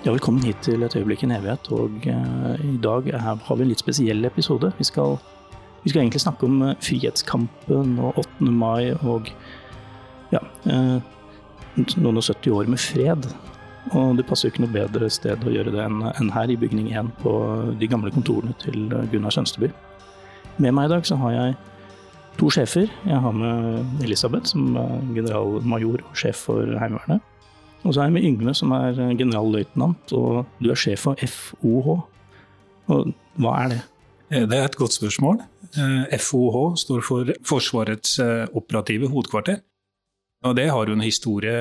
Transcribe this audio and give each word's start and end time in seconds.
Ja, 0.00 0.14
velkommen 0.14 0.40
hit 0.40 0.62
til 0.64 0.80
Et 0.80 0.94
øyeblikk 0.96 1.20
i 1.20 1.26
en 1.26 1.34
evighet. 1.36 1.66
Og 1.76 2.06
uh, 2.08 2.54
i 2.64 2.78
dag 2.80 3.08
er, 3.10 3.18
har 3.20 3.56
vi 3.56 3.66
en 3.66 3.68
litt 3.68 3.82
spesiell 3.82 4.24
episode. 4.24 4.70
Vi 4.78 4.86
skal, 4.88 5.18
vi 5.84 5.92
skal 5.92 6.00
egentlig 6.00 6.22
snakke 6.22 6.46
om 6.48 6.62
uh, 6.62 6.70
frihetskampen 6.80 7.98
og 8.00 8.22
8. 8.22 8.46
mai 8.48 8.94
og 8.94 9.28
ja, 10.32 10.40
uh, 10.40 11.04
noen 11.76 12.16
og 12.16 12.24
70 12.24 12.56
år 12.56 12.72
med 12.72 12.80
fred. 12.80 13.28
Og 13.92 14.16
det 14.16 14.24
passer 14.24 14.48
jo 14.48 14.54
ikke 14.54 14.64
noe 14.64 14.72
bedre 14.72 15.10
sted 15.12 15.44
å 15.44 15.52
gjøre 15.52 15.74
det 15.74 15.84
enn, 15.84 16.00
en 16.08 16.32
her 16.32 16.48
i 16.48 16.56
bygning 16.56 16.88
1 16.96 17.12
på 17.20 17.34
de 17.76 17.92
gamle 17.92 18.12
kontorene 18.14 18.56
til 18.64 18.88
Gunnar 19.12 19.36
Sønsteby. 19.36 19.68
Med 20.64 20.78
meg 20.78 20.88
i 20.88 20.94
dag 20.94 21.04
så 21.04 21.20
har 21.20 21.36
jeg 21.36 21.58
to 22.40 22.48
sjefer. 22.56 22.88
Jeg 23.04 23.20
har 23.20 23.36
med 23.36 24.00
Elisabeth, 24.00 24.48
som 24.54 24.80
er 24.80 24.96
generalmajor 25.12 26.06
og 26.06 26.16
sjef 26.24 26.46
for 26.48 26.80
Heimevernet. 26.80 27.20
Og 27.84 27.94
så 27.94 28.02
er 28.02 28.10
jeg 28.10 28.16
med 28.18 28.26
Yngve, 28.28 28.54
som 28.56 28.74
er 28.76 28.98
generalløytnant, 29.16 30.12
og 30.16 30.44
du 30.60 30.68
er 30.72 30.78
sjef 30.78 31.06
for 31.06 31.20
FOH. 31.24 31.94
Og 32.90 33.14
hva 33.40 33.56
er 33.64 33.72
det? 33.74 33.80
Eh, 34.30 34.46
det 34.46 34.58
er 34.58 34.68
et 34.68 34.78
godt 34.78 34.96
spørsmål. 34.98 35.42
FOH 36.20 36.60
eh, 36.60 36.78
står 36.84 37.02
for 37.06 37.34
Forsvarets 37.46 38.18
eh, 38.22 38.46
operative 38.54 39.10
hovedkvarter. 39.10 39.60
Og 40.48 40.56
Det 40.56 40.70
har 40.72 40.88
jo 40.88 40.94
en 40.96 41.04
historie, 41.04 41.52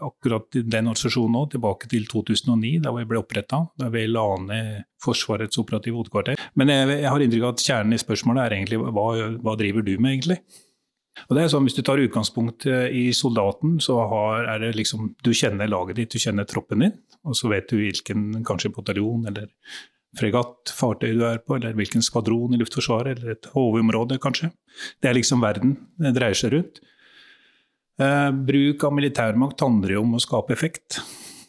akkurat 0.00 0.46
den 0.56 0.86
organisasjonen 0.88 1.34
nå, 1.36 1.42
tilbake 1.52 1.90
til 1.92 2.06
2009, 2.08 2.78
da 2.86 2.92
vi 2.96 3.04
ble 3.04 3.20
oppretta. 3.20 3.66
Da 3.76 3.90
vi 3.92 4.06
la 4.08 4.24
ned 4.40 4.86
Forsvarets 5.04 5.60
operative 5.60 5.98
hovedkvarter. 5.98 6.40
Men 6.56 6.72
jeg, 6.72 7.02
jeg 7.02 7.10
har 7.12 7.24
inntrykk 7.24 7.44
av 7.44 7.52
at 7.52 7.64
kjernen 7.66 7.92
i 7.92 8.00
spørsmålet 8.00 8.46
er 8.46 8.56
egentlig 8.56 8.80
hva, 8.80 9.08
hva 9.44 9.56
driver 9.60 9.84
du 9.84 9.92
med, 9.98 10.14
egentlig? 10.14 10.38
Og 11.28 11.36
det 11.36 11.44
er 11.44 11.50
sånn, 11.52 11.66
Hvis 11.68 11.76
du 11.76 11.82
tar 11.86 12.02
utgangspunkt 12.02 12.66
eh, 12.66 12.88
i 12.90 13.04
soldaten, 13.14 13.78
så 13.82 14.00
har, 14.10 14.48
er 14.54 14.62
det 14.64 14.74
liksom 14.78 15.14
Du 15.24 15.32
kjenner 15.32 15.70
laget 15.70 16.00
ditt, 16.00 16.14
du 16.14 16.22
kjenner 16.22 16.46
troppen 16.48 16.84
din, 16.84 16.96
og 17.24 17.36
så 17.38 17.50
vet 17.52 17.68
du 17.70 17.78
hvilken 17.78 18.44
kanskje 18.46 18.72
bataljon 18.74 19.28
eller 19.30 19.50
fregatt, 20.18 20.70
fartøy 20.70 21.12
du 21.16 21.24
er 21.26 21.40
på, 21.42 21.56
eller 21.56 21.74
hvilken 21.74 22.02
skvadron 22.04 22.54
i 22.54 22.58
Luftforsvaret, 22.60 23.18
eller 23.18 23.34
et 23.34 23.48
HV-område, 23.50 24.20
kanskje. 24.22 24.52
Det 25.02 25.10
er 25.10 25.16
liksom 25.18 25.42
verden 25.42 25.74
det 25.98 26.14
dreier 26.14 26.38
seg 26.38 26.54
rundt. 26.54 26.78
Eh, 27.98 28.30
bruk 28.46 28.84
av 28.86 28.94
militærmakt 28.94 29.64
handler 29.64 29.96
jo 29.96 30.04
om 30.04 30.14
å 30.18 30.22
skape 30.22 30.54
effekt. 30.54 31.00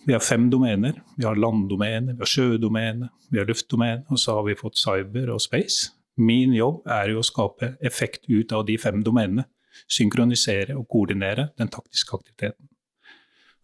Vi 0.05 0.13
har 0.13 0.21
fem 0.21 0.49
domener. 0.49 0.97
Vi 1.17 1.25
har 1.25 1.37
landdomene, 1.37 2.13
vi 2.13 2.21
har 2.21 2.29
sjødomene, 2.29 3.09
vi 3.29 3.41
har 3.41 3.49
luftdomene, 3.49 4.05
og 4.09 4.21
så 4.21 4.39
har 4.39 4.47
vi 4.49 4.57
fått 4.57 4.77
cyber 4.81 5.33
og 5.33 5.41
space. 5.41 5.91
Min 6.21 6.53
jobb 6.55 6.85
er 6.89 7.11
jo 7.11 7.19
å 7.19 7.25
skape 7.25 7.73
effekt 7.83 8.29
ut 8.29 8.53
av 8.55 8.65
de 8.69 8.77
fem 8.79 9.01
domenene 9.03 9.45
synkronisere 9.91 10.77
og 10.77 10.87
koordinere 10.91 11.49
den 11.59 11.71
taktiske 11.73 12.17
aktiviteten. 12.17 12.69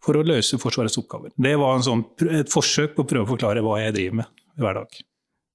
For 0.02 0.18
å 0.18 0.24
løse 0.26 0.58
Forsvarets 0.58 0.98
oppgaver. 0.98 1.30
Det 1.38 1.54
var 1.60 1.82
sånn, 1.86 2.02
et 2.26 2.50
forsøk 2.50 2.96
på 2.96 3.04
å 3.04 3.08
prøve 3.08 3.26
å 3.28 3.32
forklare 3.36 3.62
hva 3.62 3.78
jeg 3.84 3.94
driver 3.94 4.22
med 4.22 4.62
hver 4.62 4.80
dag. 4.80 5.02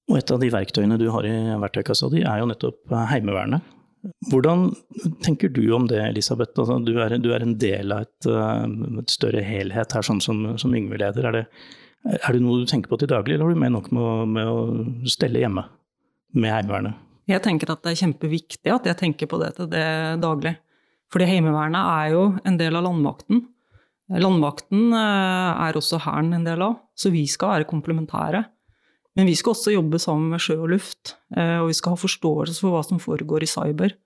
Og 0.08 0.16
et 0.16 0.30
av 0.32 0.40
de 0.40 0.48
verktøyene 0.52 0.96
du 1.00 1.10
har 1.12 1.26
i 1.28 1.34
verktøykassa 1.60 2.08
di, 2.14 2.22
er 2.24 2.40
jo 2.40 2.48
nettopp 2.48 2.94
Heimevernet. 3.10 3.74
Hvordan 4.30 4.70
tenker 5.24 5.50
du 5.52 5.64
om 5.74 5.88
det, 5.90 5.98
Elisabeth? 6.00 6.54
Altså, 6.56 6.78
du, 6.84 6.94
er, 7.02 7.16
du, 7.20 7.32
er, 7.34 7.44
en 7.44 7.56
del 7.60 7.92
av 7.92 8.06
et, 8.06 8.28
eh, 8.30 9.02
et 9.02 9.12
større 9.12 9.42
helhet 9.44 9.92
her, 9.92 10.06
sånn 10.06 10.22
som, 10.24 10.44
som 10.60 10.74
Yngve 10.76 11.00
leder. 11.02 11.28
Er 11.28 11.36
det, 11.36 11.42
er 12.14 12.30
det, 12.32 12.40
noe 12.44 12.62
du 12.62 12.70
tenker 12.70 12.92
på 12.92 13.00
til 13.00 13.10
daglig, 13.10 13.36
eller 13.36 13.50
har 13.50 13.58
du 13.58 13.62
mer 13.64 13.74
nok 13.74 13.90
med 13.92 14.32
med 14.38 14.48
å 14.52 14.58
stelle 15.10 15.42
hjemme 15.42 15.66
med 16.38 16.54
Heimevernet? 16.54 17.04
Jeg 17.28 17.44
tenker 17.44 17.68
at 17.72 17.84
det 17.84 17.92
er 17.92 18.02
kjempeviktig 18.06 18.72
at 18.72 18.86
jeg 18.88 18.96
tenker 18.96 19.28
på 19.28 19.38
det 19.42 19.52
til 19.58 19.68
det 19.68 19.84
daglig. 20.22 20.54
Fordi 21.12 21.28
Heimevernet 21.28 21.80
er 21.80 22.12
jo 22.14 22.22
en 22.48 22.56
del 22.60 22.76
av 22.76 22.84
landmakten. 22.86 23.42
Landmakten 24.08 24.94
eh, 24.96 25.66
er 25.68 25.76
også 25.76 26.00
Hæren 26.00 26.32
en 26.36 26.46
del 26.46 26.64
av, 26.64 26.78
så 26.96 27.12
vi 27.12 27.26
skal 27.28 27.58
være 27.58 27.68
komplementære. 27.68 28.42
Men 29.18 29.28
vi 29.28 29.34
skal 29.36 29.52
også 29.52 29.74
jobbe 29.74 30.00
sammen 30.00 30.32
med 30.32 30.40
sjø 30.40 30.56
og 30.62 30.72
luft, 30.72 31.16
eh, 31.36 31.58
og 31.60 31.68
vi 31.68 31.76
skal 31.76 31.96
ha 31.96 32.00
forståelse 32.00 32.60
for 32.62 32.76
hva 32.76 32.82
som 32.86 33.00
foregår 33.02 33.44
i 33.44 33.50
cyber. 33.50 33.96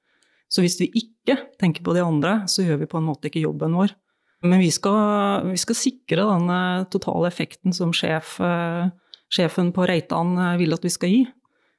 Så 0.50 0.64
hvis 0.64 0.78
vi 0.80 0.90
ikke 0.98 1.38
tenker 1.62 1.84
på 1.86 1.94
de 1.94 2.02
andre, 2.02 2.40
så 2.50 2.66
gjør 2.66 2.82
vi 2.82 2.90
på 2.90 2.98
en 2.98 3.06
måte 3.06 3.30
ikke 3.30 3.44
jobben 3.44 3.78
vår. 3.78 3.94
Men 4.42 4.58
vi 4.58 4.72
skal, 4.74 5.46
vi 5.46 5.58
skal 5.62 5.78
sikre 5.78 6.26
den 6.26 6.50
totale 6.90 7.28
effekten 7.30 7.74
som 7.74 7.94
sjef, 7.94 8.40
eh, 8.42 8.90
sjefen 9.30 9.70
på 9.74 9.86
Reitan 9.86 10.34
vil 10.58 10.74
at 10.74 10.82
vi 10.82 10.90
skal 10.90 11.14
gi. 11.14 11.26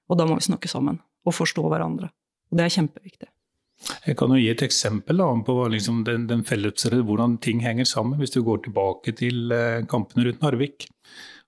Og 0.08 0.20
da 0.20 0.28
må 0.28 0.40
vi 0.40 0.48
snakke 0.48 0.72
sammen 0.72 1.02
og 1.24 1.36
forstå 1.36 1.66
hverandre. 1.72 2.12
Og 2.52 2.60
det 2.60 2.66
er 2.66 2.76
kjempeviktig. 2.78 3.30
Jeg 4.08 4.16
kan 4.20 4.32
jo 4.32 4.40
gi 4.40 4.50
et 4.52 4.64
eksempel 4.64 5.20
da, 5.20 5.28
på 5.48 5.56
liksom 5.72 6.04
den, 6.08 6.28
den 6.30 6.44
felles, 6.48 6.86
hvordan 6.88 7.38
ting 7.44 7.64
henger 7.64 7.88
sammen. 7.88 8.20
Hvis 8.20 8.36
du 8.36 8.44
går 8.46 8.64
tilbake 8.68 9.16
til 9.18 9.52
eh, 9.52 9.84
kampene 9.90 10.28
rundt 10.28 10.44
Narvik 10.44 10.88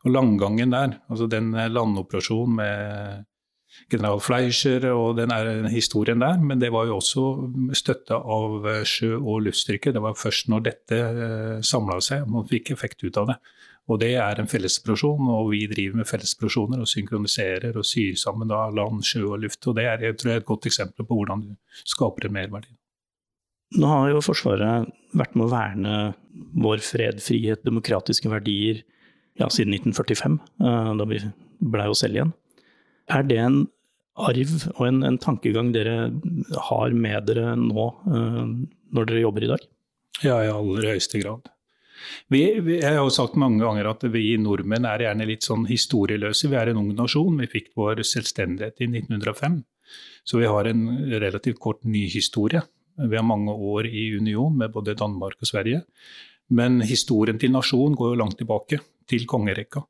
og 0.05 0.11
landgangen 0.11 0.75
der. 0.75 0.99
altså 1.09 1.29
Den 1.31 1.53
eh, 1.53 1.71
landoperasjonen 1.71 2.57
med 2.59 3.23
general 3.91 4.21
Fleischer 4.23 4.87
og 4.91 5.17
den 5.19 5.31
historien 5.71 6.19
der. 6.19 6.39
Men 6.41 6.59
det 6.59 6.73
var 6.75 6.89
jo 6.89 6.99
også 6.99 7.25
støtte 7.77 8.19
av 8.19 8.67
eh, 8.67 8.83
sjø- 8.83 9.21
og 9.21 9.45
luftstyrke. 9.47 9.93
Det 9.95 10.03
var 10.03 10.19
først 10.19 10.51
når 10.51 10.67
dette 10.67 11.01
samla 11.63 12.01
seg 12.03 12.27
man 12.27 12.47
fikk 12.51 12.73
effekt 12.75 13.03
ut 13.05 13.21
av 13.21 13.31
det. 13.31 13.39
Og 13.85 13.99
det 14.01 14.15
er 14.17 14.39
en 14.41 14.49
fellesproduksjon, 14.49 15.27
og 15.29 15.51
vi 15.51 15.65
driver 15.69 15.99
med 15.99 16.09
fellesproduksjoner 16.09 16.81
og 16.81 16.89
synkroniserer 16.89 17.75
og 17.77 17.85
syr 17.85 18.17
sammen 18.17 18.49
da, 18.49 18.63
land, 18.73 19.03
sjø 19.05 19.27
og 19.27 19.43
luft. 19.43 19.61
Og 19.69 19.77
det 19.77 19.85
er 19.85 20.07
jeg 20.07 20.17
tror 20.17 20.31
jeg, 20.31 20.41
et 20.41 20.49
godt 20.49 20.65
eksempel 20.71 21.05
på 21.05 21.19
hvordan 21.19 21.43
du 21.45 21.51
skaper 21.85 22.25
en 22.25 22.35
merverdi. 22.39 22.73
Nå 23.75 23.89
har 23.89 24.09
jo 24.09 24.23
Forsvaret 24.25 24.89
vært 25.17 25.37
med 25.37 25.47
å 25.47 25.51
verne 25.53 25.95
vår 26.65 26.81
fred, 26.85 27.21
frihet, 27.23 27.63
demokratiske 27.65 28.29
verdier 28.31 28.81
ja, 29.39 29.49
siden 29.51 29.75
1945, 29.75 30.39
eh, 30.63 30.91
da 30.99 31.07
vi 31.09 31.21
blei 31.75 31.87
oss 31.91 32.03
selv 32.05 32.19
igjen. 32.19 32.33
Er 33.11 33.25
det 33.27 33.39
en 33.41 33.63
arv 34.15 34.53
og 34.77 34.83
en, 34.87 35.01
en, 35.05 35.17
tankegang 35.21 35.73
dere 35.75 35.95
har 36.69 36.95
med 36.95 37.27
dere 37.27 37.55
nå, 37.59 37.89
eh, 38.09 38.43
når 38.95 39.09
dere 39.11 39.25
jobber 39.25 39.45
i 39.45 39.51
dag? 39.51 39.67
Ja, 40.23 40.39
i 40.39 40.51
aller 40.51 40.93
høyeste 40.93 41.19
grad. 41.21 41.51
Vi, 42.33 42.41
vi, 42.65 42.79
jeg 42.81 42.97
har 42.97 43.03
jo 43.03 43.13
sagt 43.13 43.37
mange 43.39 43.63
ganger 43.63 43.91
at 43.91 44.05
vi 44.13 44.35
nordmenn 44.41 44.87
er 44.89 45.07
gjerne 45.07 45.27
litt 45.29 45.47
sånn 45.47 45.65
historieløse. 45.69 46.49
Vi 46.51 46.59
er 46.59 46.71
en 46.71 46.81
ung 46.83 46.91
nasjon. 46.97 47.39
Vi 47.41 47.49
fikk 47.51 47.71
vår 47.77 48.03
selvstendighet 48.07 48.85
i 48.85 48.89
1905. 48.91 49.59
Så 50.25 50.41
vi 50.41 50.49
har 50.49 50.69
en 50.69 50.85
relativt 51.13 51.61
kort 51.61 51.83
ny 51.85 52.05
historie. 52.09 52.63
Vi 52.95 53.17
har 53.17 53.27
mange 53.27 53.53
år 53.53 53.89
i 53.89 54.07
union 54.17 54.55
med 54.57 54.71
både 54.73 54.95
Danmark 54.97 55.41
og 55.41 55.51
Sverige. 55.51 55.83
Men 56.49 56.79
historien 56.85 57.39
til 57.41 57.53
nasjonen 57.53 57.97
går 57.97 58.13
jo 58.13 58.21
langt 58.21 58.39
tilbake, 58.41 58.79
til 59.09 59.25
kongerekka. 59.29 59.83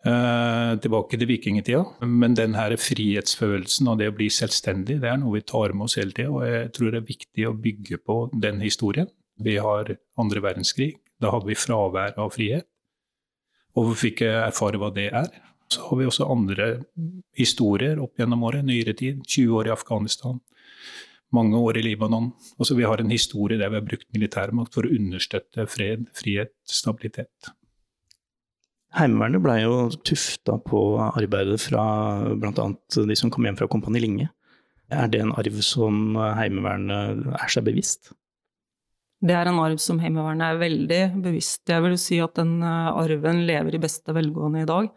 Eh, 0.00 0.74
tilbake 0.80 1.18
til 1.18 1.28
vikingtida. 1.28 1.82
Men 2.06 2.34
den 2.34 2.54
her 2.56 2.72
frihetsfølelsen 2.80 3.90
og 3.90 3.98
det 4.00 4.10
å 4.10 4.16
bli 4.16 4.30
selvstendig, 4.32 5.00
det 5.02 5.10
er 5.10 5.18
noe 5.20 5.36
vi 5.36 5.44
tar 5.44 5.74
med 5.74 5.88
oss 5.88 5.98
hele 6.00 6.14
tida. 6.16 6.30
Og 6.32 6.44
jeg 6.46 6.72
tror 6.76 6.90
det 6.90 7.02
er 7.02 7.10
viktig 7.10 7.48
å 7.48 7.56
bygge 7.66 8.00
på 8.00 8.18
den 8.46 8.62
historien. 8.64 9.10
Vi 9.40 9.56
har 9.60 9.92
andre 10.20 10.42
verdenskrig, 10.44 10.94
da 11.20 11.32
hadde 11.34 11.50
vi 11.50 11.58
fravær 11.58 12.16
av 12.20 12.32
frihet. 12.34 12.66
Og 13.78 13.92
vi 13.92 13.98
fikk 14.08 14.24
erfare 14.26 14.80
hva 14.80 14.90
det 14.94 15.10
er. 15.12 15.30
Så 15.70 15.84
har 15.86 16.00
vi 16.00 16.08
også 16.08 16.26
andre 16.32 16.70
historier 17.38 18.00
opp 18.02 18.18
gjennom 18.18 18.42
året. 18.48 18.66
Nyere 18.66 18.96
tid. 18.98 19.22
20 19.22 19.60
år 19.60 19.70
i 19.70 19.74
Afghanistan. 19.76 20.40
Mange 21.30 21.60
år 21.60 21.78
i 21.78 21.84
Libanon. 21.86 22.32
Også 22.58 22.74
vi 22.74 22.88
har 22.88 22.98
en 22.98 23.12
historie 23.12 23.60
der 23.60 23.70
vi 23.70 23.78
har 23.78 23.86
brukt 23.86 24.08
militærmakt 24.16 24.74
for 24.74 24.86
å 24.86 24.92
understøtte 24.96 25.68
fred, 25.70 26.08
frihet, 26.18 26.56
stabilitet. 26.66 27.52
Heimevernet 28.98 29.42
ble 29.44 29.54
jo 29.62 29.74
tufta 30.02 30.56
på 30.66 30.80
arbeidet 31.04 31.60
fra 31.62 31.84
bl.a. 32.34 32.64
de 32.90 33.16
som 33.18 33.30
kom 33.30 33.46
hjem 33.46 33.60
fra 33.60 33.70
Kompani 33.70 34.02
Linge. 34.02 34.26
Er 34.90 35.06
det 35.06 35.20
en 35.22 35.36
arv 35.38 35.60
som 35.62 36.18
Heimevernet 36.18 37.28
er 37.38 37.52
seg 37.54 37.68
bevisst? 37.68 38.10
Det 39.20 39.34
er 39.36 39.50
en 39.50 39.60
arv 39.60 39.80
som 39.82 39.98
Heimevernet 40.00 40.46
er 40.46 40.60
veldig 40.62 41.00
bevisst. 41.20 41.66
Jeg 41.68 41.84
vil 41.84 41.96
si 42.00 42.20
at 42.24 42.38
den 42.40 42.62
eh, 42.64 42.88
arven 42.96 43.42
lever 43.48 43.76
i 43.76 43.82
beste 43.82 44.14
velgående 44.16 44.64
i 44.64 44.68
dag. 44.68 44.88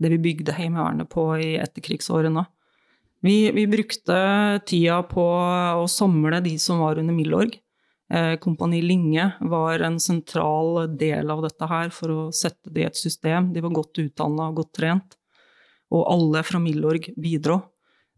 Det 0.00 0.12
vi 0.14 0.22
bygde 0.30 0.54
Heimevernet 0.56 1.10
på 1.12 1.28
i 1.36 1.56
etterkrigsårene. 1.60 2.46
Vi, 3.24 3.50
vi 3.52 3.66
brukte 3.68 4.16
tida 4.68 5.02
på 5.08 5.24
å 5.24 5.84
samle 5.90 6.40
de 6.44 6.54
som 6.60 6.80
var 6.84 7.00
under 7.00 7.16
Milorg. 7.16 7.58
Eh, 8.12 8.36
Kompani 8.40 8.80
Linge 8.84 9.32
var 9.40 9.84
en 9.84 10.00
sentral 10.00 10.96
del 10.96 11.30
av 11.32 11.44
dette 11.44 11.68
her 11.68 11.92
for 11.92 12.12
å 12.12 12.26
sette 12.32 12.72
det 12.72 12.84
i 12.84 12.88
et 12.88 12.96
system. 12.96 13.52
De 13.52 13.64
var 13.64 13.76
godt 13.76 14.00
utdanna 14.00 14.50
og 14.52 14.62
godt 14.62 14.72
trent. 14.80 15.18
Og 15.92 16.06
alle 16.14 16.40
fra 16.48 16.60
Milorg 16.62 17.10
bidro. 17.20 17.60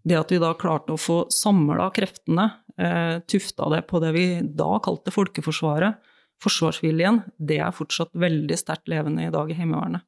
Det 0.06 0.16
at 0.20 0.30
vi 0.32 0.38
da 0.38 0.54
klarte 0.56 0.94
å 0.94 1.00
få 1.00 1.24
samla 1.34 1.90
kreftene, 1.94 2.46
eh, 2.78 3.18
tufta 3.28 3.68
det 3.74 3.82
på 3.90 4.00
det 4.02 4.12
vi 4.16 4.26
da 4.42 4.78
kalte 4.84 5.14
Folkeforsvaret, 5.14 5.98
forsvarsviljen, 6.42 7.24
det 7.38 7.58
er 7.64 7.74
fortsatt 7.74 8.12
veldig 8.14 8.58
sterkt 8.58 8.90
levende 8.90 9.26
i 9.26 9.34
dag 9.34 9.50
i 9.50 9.56
Heimevernet. 9.58 10.06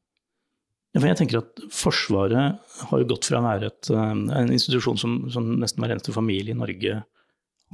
Jeg 0.90 1.18
tenker 1.20 1.38
at 1.38 1.60
Forsvaret 1.70 2.58
har 2.90 3.04
gått 3.06 3.28
fra 3.28 3.38
å 3.38 3.46
være 3.46 3.68
et, 3.70 3.90
eh, 3.94 4.14
en 4.40 4.50
institusjon 4.50 4.98
som, 4.98 5.20
som, 5.30 5.46
nesten 5.62 5.82
hver 5.82 5.94
eneste 5.94 6.14
familie 6.14 6.54
i 6.54 6.58
Norge 6.58 7.02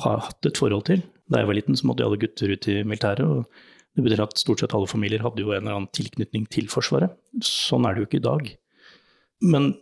har 0.05 0.21
hatt 0.21 0.49
et 0.49 0.61
forhold 0.61 0.85
til. 0.91 1.01
Da 1.33 1.41
jeg 1.41 1.49
var 1.49 1.57
liten, 1.57 1.79
så 1.79 1.89
måtte 1.89 2.05
alle 2.05 2.21
gutter 2.21 2.53
ut 2.53 2.69
i 2.69 2.83
militæret. 2.85 3.25
og 3.25 3.49
Det 3.97 4.05
betyr 4.05 4.23
at 4.27 4.37
stort 4.37 4.61
sett 4.61 4.75
alle 4.77 4.91
familier 4.91 5.25
hadde 5.25 5.41
jo 5.41 5.55
en 5.55 5.65
eller 5.65 5.79
annen 5.79 5.93
tilknytning 5.97 6.45
til 6.53 6.69
Forsvaret. 6.69 7.17
Sånn 7.41 7.89
er 7.89 7.97
det 7.97 8.05
jo 8.05 8.09
ikke 8.11 8.21
i 8.21 8.29
dag. 8.29 8.53
Men 9.41 9.73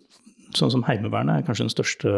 sånn 0.54 0.70
som 0.70 0.86
Heimevernet 0.86 1.40
er 1.40 1.46
kanskje 1.46 1.66
den 1.66 1.74
største 1.74 2.14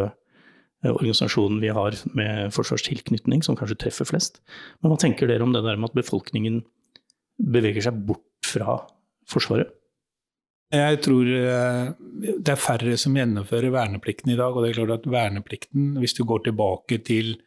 organisasjonen 0.85 1.61
vi 1.63 1.71
har 1.73 1.95
med 2.17 2.53
forsvarstilknytning, 2.55 3.41
som 3.45 3.57
kanskje 3.57 3.79
treffer 3.81 4.07
flest. 4.09 4.41
Men 4.81 4.93
hva 4.93 4.99
tenker 5.01 5.29
dere 5.29 5.45
om 5.45 5.55
det 5.55 5.63
der 5.65 5.79
med 5.79 5.91
at 5.91 5.97
befolkningen 5.97 6.61
beveger 7.41 7.89
seg 7.89 8.05
bort 8.07 8.23
fra 8.45 8.79
Forsvaret? 9.27 9.73
Jeg 10.71 10.99
tror 11.03 11.27
eh, 11.31 11.89
det 12.43 12.51
er 12.51 12.59
færre 12.59 12.97
som 12.99 13.15
gjennomfører 13.15 13.71
verneplikten 13.71 14.33
i 14.33 14.37
dag. 14.39 14.51
Og 14.51 14.63
det 14.63 14.71
er 14.71 14.79
klart 14.81 14.99
at 14.99 15.09
verneplikten, 15.11 15.93
hvis 16.01 16.15
du 16.17 16.25
går 16.27 16.43
tilbake 16.47 16.99
til 17.07 17.37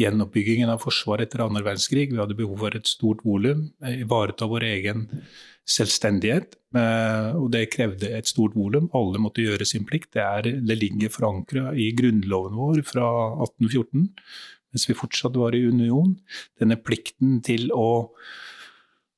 gjenoppbyggingen 0.00 0.70
av 0.72 0.82
Forsvaret 0.84 1.28
etter 1.28 1.44
andre 1.44 1.64
verdenskrig. 1.64 2.10
Vi 2.12 2.20
hadde 2.20 2.36
behov 2.38 2.60
for 2.64 2.76
et 2.76 2.88
stort 2.88 3.22
volum, 3.24 3.70
eh, 3.82 4.02
ivareta 4.02 4.48
vår 4.48 4.66
egen 4.68 5.06
selvstendighet. 5.66 6.56
Eh, 6.76 7.30
og 7.36 7.50
det 7.52 7.70
krevde 7.72 8.10
et 8.12 8.28
stort 8.28 8.54
volum. 8.54 8.90
Alle 8.94 9.18
måtte 9.18 9.44
gjøre 9.44 9.66
sin 9.66 9.86
plikt. 9.88 10.12
Det, 10.12 10.22
er, 10.22 10.60
det 10.60 10.78
ligger 10.78 11.12
forankra 11.12 11.72
i 11.74 11.92
grunnloven 11.96 12.56
vår 12.56 12.82
fra 12.86 13.06
1814, 13.42 14.10
mens 14.72 14.88
vi 14.88 14.98
fortsatt 14.98 15.36
var 15.36 15.56
i 15.56 15.64
union. 15.66 16.18
Denne 16.60 16.76
plikten 16.76 17.40
til 17.44 17.72
å 17.72 18.10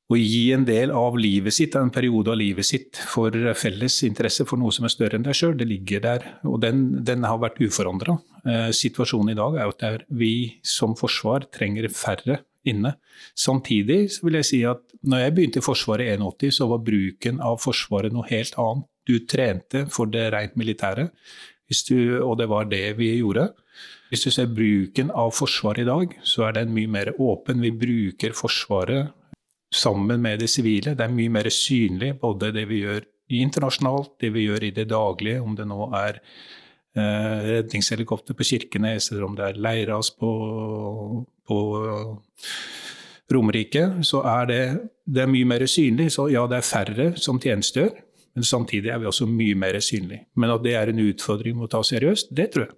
å 0.08 0.16
gi 0.16 0.54
en 0.56 0.64
del 0.64 0.92
av 0.96 1.18
livet 1.20 1.52
sitt, 1.52 1.74
en 1.76 1.90
periode 1.92 2.32
av 2.32 2.38
livet 2.40 2.64
sitt, 2.64 2.96
for 3.10 3.34
felles 3.60 3.98
interesse 4.06 4.46
for 4.48 4.60
noe 4.60 4.72
som 4.72 4.86
er 4.88 4.92
større 4.94 5.18
enn 5.18 5.26
deg 5.26 5.36
sjøl, 5.36 5.52
det 5.58 5.68
ligger 5.68 6.00
der. 6.00 6.24
Og 6.48 6.62
den, 6.64 6.86
den 7.04 7.26
har 7.28 7.36
vært 7.42 7.60
uforandra. 7.60 8.16
Eh, 8.48 8.70
situasjonen 8.72 9.34
i 9.34 9.38
dag 9.38 9.58
er 9.60 9.72
at 9.72 10.06
vi 10.08 10.60
som 10.64 10.94
forsvar 10.96 11.48
trenger 11.52 11.88
færre 11.92 12.40
inne. 12.68 12.94
Samtidig 13.36 14.00
vil 14.24 14.38
jeg 14.38 14.48
si 14.48 14.60
at 14.68 14.80
når 15.02 15.24
jeg 15.24 15.34
begynte 15.36 15.60
i 15.60 15.64
Forsvaret 15.64 16.08
i 16.08 16.16
81, 16.16 16.54
så 16.56 16.68
var 16.70 16.84
bruken 16.84 17.42
av 17.44 17.60
Forsvaret 17.62 18.14
noe 18.14 18.28
helt 18.30 18.56
annet. 18.58 18.88
Du 19.08 19.14
trente 19.24 19.86
for 19.88 20.10
det 20.12 20.26
rent 20.34 20.56
militære, 20.60 21.08
du, 21.88 22.00
og 22.20 22.34
det 22.40 22.48
var 22.48 22.68
det 22.68 22.96
vi 22.98 23.14
gjorde. 23.18 23.46
Hvis 24.08 24.24
du 24.24 24.30
ser 24.32 24.50
bruken 24.52 25.10
av 25.12 25.32
Forsvaret 25.36 25.84
i 25.84 25.88
dag, 25.88 26.12
så 26.24 26.48
er 26.48 26.58
den 26.58 26.74
mye 26.76 26.88
mer 26.88 27.12
åpen. 27.16 27.60
Vi 27.60 27.72
bruker 27.72 28.36
Forsvaret 28.36 29.12
sammen 29.72 30.20
med 30.24 30.40
det 30.40 30.48
sivile. 30.48 30.94
Det 30.96 31.04
er 31.04 31.12
mye 31.12 31.32
mer 31.32 31.48
synlig, 31.52 32.14
både 32.20 32.52
det 32.52 32.66
vi 32.68 32.82
gjør 32.84 33.04
internasjonalt, 33.28 34.14
det 34.20 34.32
vi 34.32 34.46
gjør 34.48 34.64
i 34.64 34.74
det 34.76 34.88
daglige, 34.88 35.42
om 35.44 35.56
det 35.56 35.68
nå 35.68 35.90
er 35.96 36.22
redningshelikopter 36.98 38.36
på 38.36 38.46
Kirkenes, 38.46 39.10
eller 39.12 39.26
om 39.28 39.36
det 39.38 39.46
er 39.46 39.60
Leiras 39.62 40.10
på, 40.14 40.32
på 41.48 41.58
Romerike, 43.32 43.84
så 44.08 44.22
er 44.24 44.48
det, 44.48 44.60
det 45.04 45.24
er 45.24 45.30
mye 45.30 45.48
mer 45.48 45.64
synlig. 45.68 46.10
Så 46.16 46.28
ja, 46.32 46.46
det 46.48 46.60
er 46.60 46.68
færre 46.68 47.08
som 47.20 47.40
tjenestegjør, 47.42 47.94
men 48.38 48.46
samtidig 48.46 48.92
er 48.92 49.00
vi 49.02 49.08
også 49.10 49.28
mye 49.28 49.56
mer 49.58 49.78
synlige. 49.84 50.24
Men 50.36 50.54
at 50.54 50.64
det 50.64 50.76
er 50.78 50.92
en 50.92 51.02
utfordring 51.08 51.60
å 51.60 51.70
ta 51.70 51.82
seriøst, 51.84 52.32
det 52.36 52.50
tror 52.54 52.68
jeg. 52.68 52.76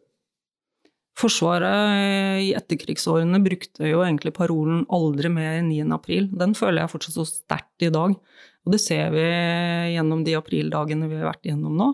Forsvaret 1.21 2.41
i 2.47 2.53
etterkrigsårene 2.57 3.43
brukte 3.45 3.89
jo 3.91 4.01
egentlig 4.01 4.33
parolen 4.33 4.87
'aldri 4.89 5.29
mer 5.29 5.59
9. 5.67 5.83
april'. 5.93 6.31
Den 6.33 6.55
føler 6.57 6.83
jeg 6.83 6.93
fortsatt 6.95 7.19
så 7.19 7.27
sterkt 7.29 7.85
i 7.85 7.91
dag. 7.93 8.15
Og 8.65 8.73
det 8.73 8.81
ser 8.81 9.11
vi 9.13 9.25
gjennom 9.95 10.25
de 10.25 10.37
aprildagene 10.39 11.09
vi 11.11 11.19
har 11.21 11.33
vært 11.33 11.51
gjennom 11.51 11.77
nå. 11.77 11.91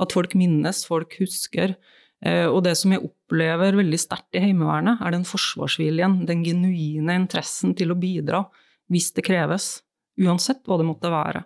At 0.00 0.14
folk 0.16 0.36
minnes, 0.38 0.84
folk 0.88 1.18
husker. 1.20 1.76
Eh, 2.20 2.46
og 2.46 2.64
det 2.66 2.74
som 2.76 2.92
jeg 2.92 3.02
opplever 3.06 3.78
veldig 3.80 4.00
sterkt 4.00 4.36
i 4.36 4.42
Heimevernet, 4.44 5.00
er 5.00 5.14
den 5.14 5.26
forsvarsviljen, 5.28 6.20
den 6.28 6.44
genuine 6.44 7.16
interessen 7.16 7.72
til 7.76 7.94
å 7.94 7.98
bidra 8.00 8.44
hvis 8.92 9.10
det 9.16 9.24
kreves. 9.28 9.78
Uansett 10.20 10.66
hva 10.68 10.80
det 10.80 10.88
måtte 10.88 11.12
være. 11.12 11.44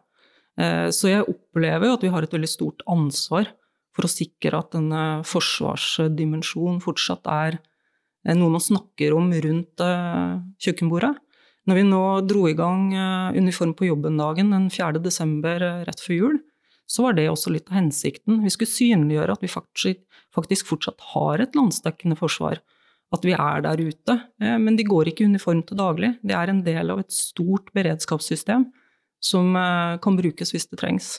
Eh, 0.58 0.88
så 0.94 1.12
jeg 1.12 1.28
opplever 1.30 1.88
jo 1.88 1.98
at 1.98 2.06
vi 2.06 2.14
har 2.14 2.26
et 2.26 2.34
veldig 2.34 2.50
stort 2.50 2.82
ansvar 2.90 3.52
for 3.94 4.06
å 4.06 4.10
sikre 4.10 4.58
at 4.58 4.74
denne 4.74 5.04
forsvarsdimensjonen 5.30 6.80
fortsatt 6.82 7.30
er 7.30 7.60
eh, 7.60 8.34
noe 8.34 8.56
man 8.56 8.62
snakker 8.62 9.14
om 9.14 9.30
rundt 9.30 9.84
kjøkkenbordet. 10.64 11.14
Når 11.64 11.78
vi 11.78 11.84
nå 11.86 12.02
dro 12.28 12.42
i 12.44 12.56
gang 12.58 12.90
Uniform 13.32 13.70
på 13.72 13.86
jobben-dagen 13.86 14.50
den 14.52 14.66
4. 14.68 14.98
desember 15.00 15.62
rett 15.86 16.02
før 16.02 16.18
jul, 16.18 16.34
så 16.86 17.06
var 17.06 17.16
det 17.16 17.26
også 17.30 17.52
litt 17.54 17.70
av 17.70 17.78
hensikten. 17.78 18.42
Vi 18.44 18.52
skulle 18.52 18.72
synliggjøre 18.72 19.36
at 19.36 19.44
vi 19.44 19.50
faktisk, 19.50 20.00
faktisk 20.34 20.70
fortsatt 20.70 21.04
har 21.14 21.42
et 21.42 21.56
landsdekkende 21.56 22.18
forsvar. 22.18 22.60
At 23.14 23.24
vi 23.24 23.34
er 23.36 23.62
der 23.64 23.80
ute. 23.80 24.16
Men 24.40 24.76
de 24.76 24.86
går 24.86 25.10
ikke 25.10 25.24
i 25.24 25.30
uniform 25.30 25.62
til 25.66 25.78
daglig. 25.78 26.14
De 26.26 26.34
er 26.34 26.50
en 26.50 26.64
del 26.66 26.90
av 26.90 27.00
et 27.00 27.14
stort 27.14 27.70
beredskapssystem 27.76 28.66
som 29.24 29.54
kan 30.04 30.18
brukes 30.18 30.52
hvis 30.52 30.66
det 30.68 30.80
trengs. 30.82 31.18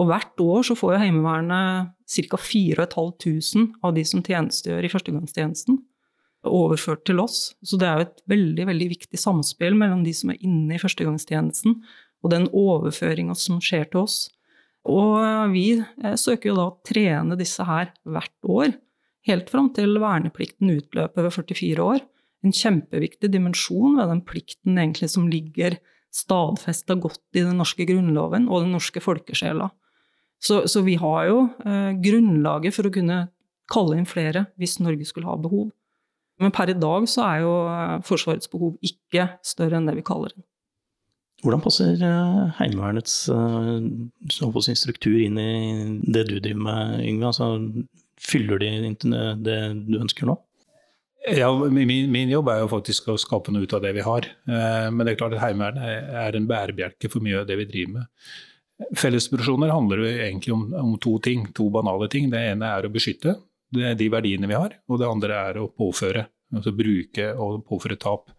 Og 0.00 0.08
hvert 0.08 0.40
år 0.40 0.64
så 0.64 0.76
får 0.78 0.94
jo 0.94 1.02
Heimevernet 1.02 1.90
ca. 2.08 2.38
4500 2.40 3.80
av 3.84 3.94
de 3.96 4.04
som 4.08 4.22
tjenestegjør 4.24 4.86
i 4.86 4.90
førstegangstjenesten, 4.92 5.80
overført 6.48 7.04
til 7.08 7.20
oss. 7.20 7.50
Så 7.60 7.76
det 7.80 7.88
er 7.88 7.98
jo 7.98 8.06
et 8.06 8.22
veldig, 8.32 8.66
veldig 8.70 8.88
viktig 8.94 9.20
samspill 9.20 9.76
mellom 9.76 10.04
de 10.06 10.14
som 10.16 10.32
er 10.32 10.40
inne 10.40 10.76
i 10.76 10.80
førstegangstjenesten, 10.80 11.76
og 12.20 12.32
den 12.32 12.48
overføringa 12.48 13.36
som 13.36 13.60
skjer 13.64 13.90
til 13.90 14.06
oss. 14.06 14.22
Og 14.88 15.52
vi 15.52 15.66
eh, 15.80 16.16
søker 16.16 16.50
jo 16.50 16.56
da 16.56 16.68
å 16.70 16.78
trene 16.86 17.36
disse 17.38 17.64
her 17.68 17.92
hvert 18.08 18.48
år, 18.48 18.72
helt 19.28 19.50
fram 19.52 19.68
til 19.76 19.98
verneplikten 20.00 20.72
utløper 20.72 21.26
ved 21.26 21.34
44 21.36 21.84
år. 21.84 22.00
En 22.40 22.56
kjempeviktig 22.56 23.28
dimensjon 23.34 23.98
ved 23.98 24.08
den 24.08 24.22
plikten 24.24 24.78
egentlig 24.80 25.10
som 25.12 25.28
ligger 25.28 25.76
stadfesta 26.10 26.96
godt 26.98 27.36
i 27.36 27.44
den 27.44 27.60
norske 27.60 27.84
grunnloven 27.86 28.48
og 28.48 28.64
den 28.64 28.72
norske 28.74 29.02
folkesjela. 29.04 29.68
Så, 30.40 30.64
så 30.72 30.80
vi 30.86 30.96
har 30.98 31.28
jo 31.28 31.42
eh, 31.68 31.92
grunnlaget 32.00 32.74
for 32.74 32.88
å 32.88 32.94
kunne 32.94 33.26
kalle 33.70 34.00
inn 34.00 34.08
flere 34.08 34.48
hvis 34.58 34.78
Norge 34.80 35.06
skulle 35.06 35.28
ha 35.28 35.36
behov. 35.38 35.68
Men 36.40 36.54
per 36.56 36.72
i 36.72 36.78
dag 36.80 37.04
så 37.12 37.26
er 37.28 37.42
jo 37.44 37.52
eh, 37.68 37.98
Forsvarets 38.08 38.50
behov 38.50 38.78
ikke 38.80 39.28
større 39.44 39.76
enn 39.78 39.90
det 39.90 39.98
vi 40.00 40.06
kaller 40.06 40.32
det. 40.32 40.46
Hvordan 41.40 41.62
passer 41.64 42.02
eh, 42.04 42.42
Heimevernets 42.58 43.14
si, 43.30 44.76
struktur 44.76 45.16
inn 45.22 45.38
i 45.40 45.50
det 46.04 46.26
du 46.28 46.36
driver 46.36 46.62
med, 46.66 47.00
Yngve? 47.06 47.30
Altså, 47.30 47.48
fyller 48.20 48.60
de 48.60 48.94
det 49.40 49.58
du 49.86 49.98
ønsker 50.00 50.28
nå? 50.28 50.36
Ja, 51.36 51.50
min, 51.52 51.88
min, 52.12 52.30
jobb 52.32 52.48
er 52.48 52.62
jo 52.62 52.70
faktisk 52.72 53.10
å 53.12 53.18
skape 53.20 53.52
noe 53.52 53.64
ut 53.68 53.74
av 53.76 53.82
det 53.84 53.92
vi 53.92 54.04
har. 54.04 54.24
Men 54.48 55.02
det 55.04 55.12
er 55.12 55.18
klart 55.20 55.34
at 55.36 55.42
Heimevernet 55.42 56.14
er 56.16 56.36
en 56.36 56.46
bærebjelke 56.48 57.10
for 57.12 57.20
mye 57.24 57.42
av 57.42 57.48
det 57.48 57.58
vi 57.60 57.66
driver 57.68 57.98
med. 57.98 58.30
Fellesprosjoner 58.96 59.72
handler 59.72 60.00
jo 60.00 60.10
egentlig 60.10 60.54
om, 60.54 60.64
om, 60.80 60.94
to 61.02 61.18
ting, 61.20 61.44
to 61.56 61.68
banale 61.72 62.08
ting. 62.12 62.30
Det 62.32 62.40
ene 62.54 62.70
er 62.72 62.88
å 62.88 62.92
beskytte 62.92 63.36
de 63.70 64.08
verdiene 64.10 64.48
vi 64.50 64.56
har, 64.56 64.74
og 64.88 65.00
det 65.00 65.08
andre 65.08 65.40
er 65.50 65.60
å 65.60 65.68
påføre. 65.68 66.24
Altså 66.56 66.72
bruke 66.74 67.28
og 67.38 67.60
påføre 67.68 67.98
tap. 68.00 68.32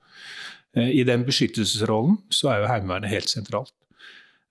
Eh, 0.77 0.91
I 1.01 1.05
den 1.07 1.25
beskyttelsesrollen 1.27 2.19
så 2.33 2.51
er 2.51 2.61
jo 2.61 2.71
Heimevernet 2.71 3.11
helt 3.11 3.31
sentralt. 3.31 3.73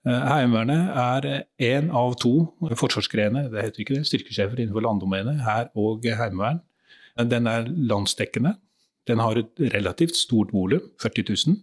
Eh, 0.07 0.27
Heimevernet 0.31 0.93
er 0.97 1.29
én 1.61 1.91
av 1.93 2.17
to 2.21 2.51
forsvarsgrener, 2.77 3.51
det 3.53 3.67
heter 3.67 3.85
ikke 3.85 3.99
det, 3.99 4.07
styrkesjefer 4.09 4.61
innenfor 4.61 4.85
landdomenet, 4.85 5.43
hær 5.45 5.71
og 5.79 6.05
heimevern. 6.05 6.63
Den 7.29 7.49
er 7.51 7.67
landsdekkende. 7.69 8.55
Den 9.09 9.21
har 9.21 9.37
et 9.37 9.61
relativt 9.75 10.17
stort 10.17 10.55
volum, 10.55 10.85
40 11.03 11.27
000. 11.49 11.59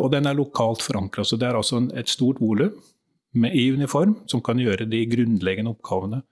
Og 0.00 0.10
den 0.10 0.26
er 0.26 0.34
lokalt 0.34 0.82
forankra, 0.82 1.22
så 1.22 1.36
det 1.38 1.46
er 1.46 1.58
altså 1.58 1.82
et 1.94 2.10
stort 2.10 2.40
volum 2.42 2.72
i 3.34 3.68
uniform 3.74 4.16
som 4.30 4.42
kan 4.42 4.58
gjøre 4.58 4.88
de 4.90 5.02
grunnleggende 5.10 5.74
oppgavene. 5.74 6.22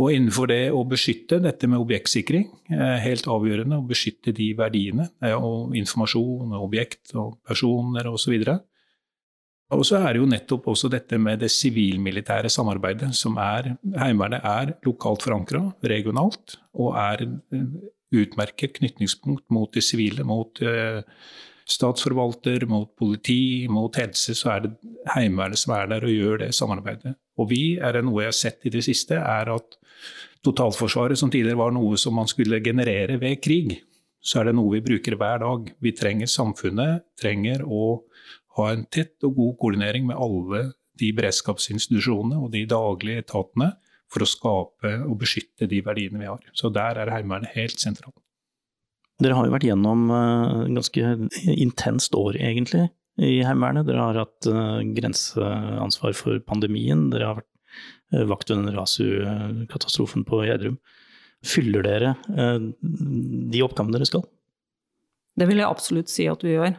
Og 0.00 0.14
innenfor 0.14 0.48
det 0.48 0.70
å 0.72 0.80
beskytte 0.88 1.40
dette 1.44 1.68
med 1.68 1.82
objektsikring 1.82 2.46
er 2.72 3.02
helt 3.04 3.26
avgjørende. 3.28 3.82
Å 3.82 3.88
beskytte 3.88 4.32
de 4.32 4.48
verdiene. 4.56 5.10
Og 5.36 5.76
informasjon, 5.76 6.54
objekt 6.56 7.12
og 7.20 7.36
personer 7.44 8.08
osv. 8.08 8.38
Og 9.76 9.84
så 9.86 10.00
er 10.00 10.14
det 10.14 10.22
jo 10.22 10.30
nettopp 10.30 10.70
også 10.72 10.90
dette 10.90 11.18
med 11.20 11.44
det 11.44 11.50
sivilmilitære 11.52 12.50
samarbeidet, 12.50 13.12
som 13.14 13.36
er 13.38 13.74
Heimevernet 14.00 14.46
er 14.46 14.72
lokalt 14.86 15.22
forankra, 15.26 15.62
regionalt, 15.92 16.56
og 16.74 16.96
er 16.98 17.26
utmerket 18.10 18.80
knytningspunkt 18.80 19.46
mot 19.54 19.70
det 19.74 19.84
sivile, 19.86 20.24
mot 20.26 20.58
eh, 20.66 21.04
statsforvalter, 21.70 22.66
mot 22.66 22.90
politi, 22.98 23.68
mot 23.70 23.94
helse, 24.00 24.34
så 24.34 24.56
er 24.56 24.66
det 24.66 24.72
Heimevernet 25.14 25.62
som 25.62 25.76
er 25.76 25.92
der 25.92 26.08
og 26.08 26.16
gjør 26.16 26.42
det 26.42 26.50
samarbeidet. 26.58 27.14
Og 27.40 27.48
vi, 27.52 27.78
er 27.80 27.96
det 27.96 28.04
noe 28.06 28.24
jeg 28.24 28.32
har 28.32 28.38
sett 28.38 28.66
i 28.68 28.72
det 28.74 28.84
siste, 28.86 29.16
er 29.16 29.52
at 29.54 29.78
totalforsvaret, 30.44 31.18
som 31.18 31.32
tidligere 31.32 31.60
var 31.60 31.72
noe 31.76 31.98
som 32.00 32.16
man 32.16 32.28
skulle 32.30 32.62
generere 32.64 33.18
ved 33.20 33.40
krig, 33.44 33.78
så 34.20 34.40
er 34.40 34.50
det 34.50 34.56
noe 34.58 34.76
vi 34.76 34.84
bruker 34.84 35.16
hver 35.16 35.40
dag. 35.42 35.70
Vi 35.80 35.94
trenger 35.96 36.28
samfunnet, 36.28 37.06
trenger 37.20 37.64
å 37.64 38.02
ha 38.58 38.70
en 38.72 38.84
tett 38.92 39.16
og 39.24 39.36
god 39.38 39.56
koordinering 39.62 40.08
med 40.10 40.20
alle 40.20 40.64
de 41.00 41.12
beredskapsinstitusjonene 41.16 42.40
og 42.40 42.50
de 42.52 42.66
daglige 42.68 43.24
etatene 43.24 43.72
for 44.10 44.24
å 44.24 44.28
skape 44.28 44.96
og 45.06 45.20
beskytte 45.22 45.68
de 45.70 45.80
verdiene 45.86 46.20
vi 46.20 46.28
har. 46.28 46.42
Så 46.52 46.68
der 46.74 46.98
er 47.00 47.12
Heimevernet 47.14 47.54
helt 47.54 47.80
sentralt. 47.80 48.18
Dere 49.20 49.36
har 49.36 49.46
jo 49.46 49.52
vært 49.52 49.66
gjennom 49.68 50.06
et 50.08 50.54
eh, 50.64 50.74
ganske 50.78 51.10
intenst 51.60 52.16
år, 52.16 52.38
egentlig, 52.40 52.86
i 53.20 53.40
Heimevernet. 53.44 53.86
Dere 53.88 54.08
har 54.08 54.18
hatt 54.22 54.48
uh, 54.48 54.80
grenseansvar 54.96 56.16
for 56.16 56.40
pandemien. 56.46 57.08
Dere 57.12 57.28
har 57.28 57.38
vært 57.40 57.48
uh, 58.16 58.26
vakt 58.30 58.52
under 58.54 58.76
Rasu-katastrofen 58.78 60.24
på 60.28 60.42
Gjerdrum. 60.46 60.78
Fyller 61.46 61.86
dere 61.86 62.14
uh, 62.36 62.58
de 62.80 63.64
oppgavene 63.64 63.96
dere 63.96 64.08
skal? 64.08 64.26
Det 65.40 65.46
vil 65.48 65.60
jeg 65.62 65.70
absolutt 65.70 66.10
si 66.12 66.26
at 66.28 66.42
vi 66.44 66.56
gjør. 66.56 66.74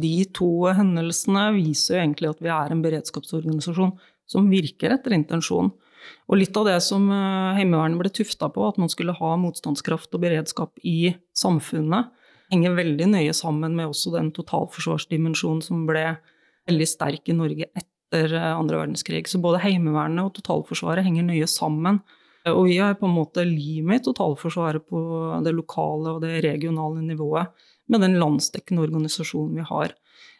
De 0.00 0.14
to 0.34 0.48
hendelsene 0.74 1.42
viser 1.54 1.94
jo 1.94 2.00
egentlig 2.00 2.30
at 2.32 2.40
vi 2.42 2.50
er 2.50 2.72
en 2.72 2.80
beredskapsorganisasjon 2.82 3.92
som 4.26 4.48
virker 4.50 4.96
etter 4.96 5.14
intensjonen. 5.14 5.70
Og 6.26 6.40
litt 6.40 6.56
av 6.58 6.66
det 6.66 6.78
som 6.82 7.04
Heimevernet 7.12 8.00
ble 8.00 8.10
tufta 8.10 8.48
på, 8.50 8.64
at 8.66 8.80
man 8.80 8.90
skulle 8.90 9.14
ha 9.14 9.30
motstandskraft 9.38 10.16
og 10.16 10.24
beredskap 10.24 10.80
i 10.82 11.12
samfunnet, 11.36 12.10
henger 12.52 12.76
veldig 12.76 13.08
nøye 13.12 13.34
sammen 13.36 13.76
med 13.76 13.90
også 13.90 14.12
den 14.14 14.30
totalforsvarsdimensjonen 14.36 15.62
som 15.64 15.84
ble 15.88 16.06
veldig 16.68 16.88
sterk 16.88 17.30
i 17.30 17.36
Norge 17.36 17.68
etter 17.70 18.34
eh, 18.34 18.50
andre 18.52 18.82
verdenskrig. 18.82 19.24
Så 19.30 19.40
både 19.42 19.62
Heimevernet 19.64 20.24
og 20.26 20.34
totalforsvaret 20.38 21.06
henger 21.06 21.26
nøye 21.28 21.48
sammen. 21.50 22.02
Og 22.50 22.66
vi 22.68 22.76
har 22.76 22.98
på 23.00 23.08
en 23.08 23.16
måte 23.16 23.40
limet 23.48 24.04
totalforsvaret 24.04 24.84
på 24.84 25.00
det 25.46 25.54
lokale 25.56 26.12
og 26.12 26.24
det 26.26 26.42
regionale 26.44 27.00
nivået 27.00 27.48
med 27.88 28.04
den 28.04 28.18
landsdekkende 28.20 28.84
organisasjonen 28.84 29.60
vi 29.60 29.64
har. 29.68 29.94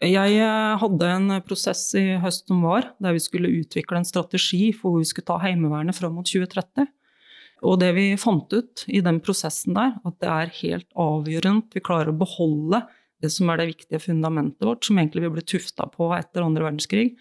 Jeg 0.05 0.37
eh, 0.43 0.75
hadde 0.81 1.09
en 1.17 1.39
prosess 1.47 1.87
i 1.99 2.19
høst 2.21 2.49
som 2.51 2.65
var, 2.67 2.91
der 3.01 3.17
vi 3.17 3.23
skulle 3.23 3.53
utvikle 3.61 4.01
en 4.01 4.09
strategi 4.09 4.69
for 4.77 4.93
hvor 4.93 5.05
vi 5.05 5.09
skulle 5.09 5.29
ta 5.31 5.39
Heimevernet 5.45 5.97
fram 5.97 6.17
mot 6.19 6.29
2030. 6.29 6.89
Og 7.63 7.79
det 7.81 7.93
vi 7.97 8.09
fant 8.21 8.51
ut 8.53 8.85
i 8.91 9.01
den 9.05 9.21
prosessen 9.25 9.77
der, 9.77 9.95
at 10.05 10.19
det 10.23 10.31
er 10.31 10.53
helt 10.61 10.89
avgjørende 10.99 11.65
at 11.65 11.79
vi 11.79 11.85
klarer 11.85 12.13
å 12.13 12.19
beholde 12.19 12.83
det 13.23 13.31
som 13.33 13.49
er 13.49 13.61
det 13.61 13.71
viktige 13.71 14.03
fundamentet 14.03 14.67
vårt, 14.67 14.85
som 14.85 14.99
egentlig 15.01 15.25
vi 15.25 15.33
ble 15.37 15.45
tufta 15.47 15.87
på 15.93 16.11
etter 16.17 16.45
andre 16.45 16.67
verdenskrig. 16.67 17.15